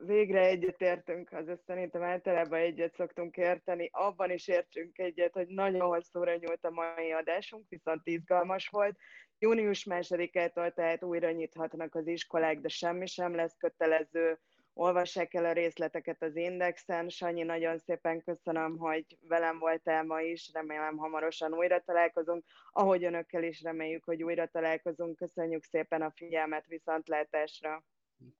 Végre 0.00 0.40
egyetértünk, 0.40 1.32
az 1.32 1.58
szerintem 1.66 2.02
általában 2.02 2.58
egyet 2.58 2.94
szoktunk 2.94 3.36
érteni. 3.36 3.88
Abban 3.92 4.30
is 4.30 4.48
értünk 4.48 4.98
egyet, 4.98 5.32
hogy 5.32 5.46
nagyon 5.46 5.80
hosszúra 5.80 6.34
nyúlt 6.36 6.64
a 6.64 6.70
mai 6.70 7.12
adásunk, 7.12 7.64
viszont 7.68 8.00
izgalmas 8.04 8.68
volt. 8.68 8.96
Június 9.38 9.84
másodikától 9.84 10.72
tehát 10.72 11.04
újra 11.04 11.30
nyithatnak 11.30 11.94
az 11.94 12.06
iskolák, 12.06 12.60
de 12.60 12.68
semmi 12.68 13.06
sem 13.06 13.34
lesz 13.34 13.56
kötelező 13.58 14.38
olvassák 14.72 15.34
el 15.34 15.44
a 15.44 15.52
részleteket 15.52 16.22
az 16.22 16.36
Indexen. 16.36 17.08
Sanyi, 17.08 17.42
nagyon 17.42 17.78
szépen 17.78 18.22
köszönöm, 18.22 18.78
hogy 18.78 19.04
velem 19.20 19.58
voltál 19.58 20.04
ma 20.04 20.20
is, 20.20 20.50
remélem 20.52 20.96
hamarosan 20.96 21.54
újra 21.54 21.80
találkozunk, 21.80 22.44
ahogy 22.70 23.04
önökkel 23.04 23.42
is 23.42 23.62
reméljük, 23.62 24.04
hogy 24.04 24.22
újra 24.22 24.46
találkozunk. 24.46 25.16
Köszönjük 25.16 25.64
szépen 25.64 26.02
a 26.02 26.12
figyelmet, 26.16 26.66
viszontlátásra! 26.66 27.84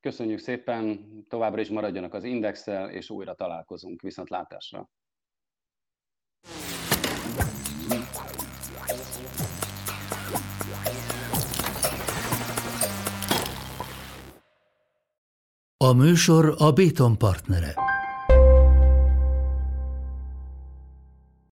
Köszönjük 0.01 0.39
szépen, 0.39 1.07
továbbra 1.29 1.61
is 1.61 1.68
maradjanak 1.68 2.14
az 2.14 2.24
Indexel, 2.24 2.91
és 2.91 3.11
újra 3.11 3.35
találkozunk, 3.35 4.03
viszontlátásra! 4.03 4.91
A 15.77 15.93
műsor 15.93 16.55
a 16.59 16.72
Béton 16.72 17.18
partnere. 17.18 17.96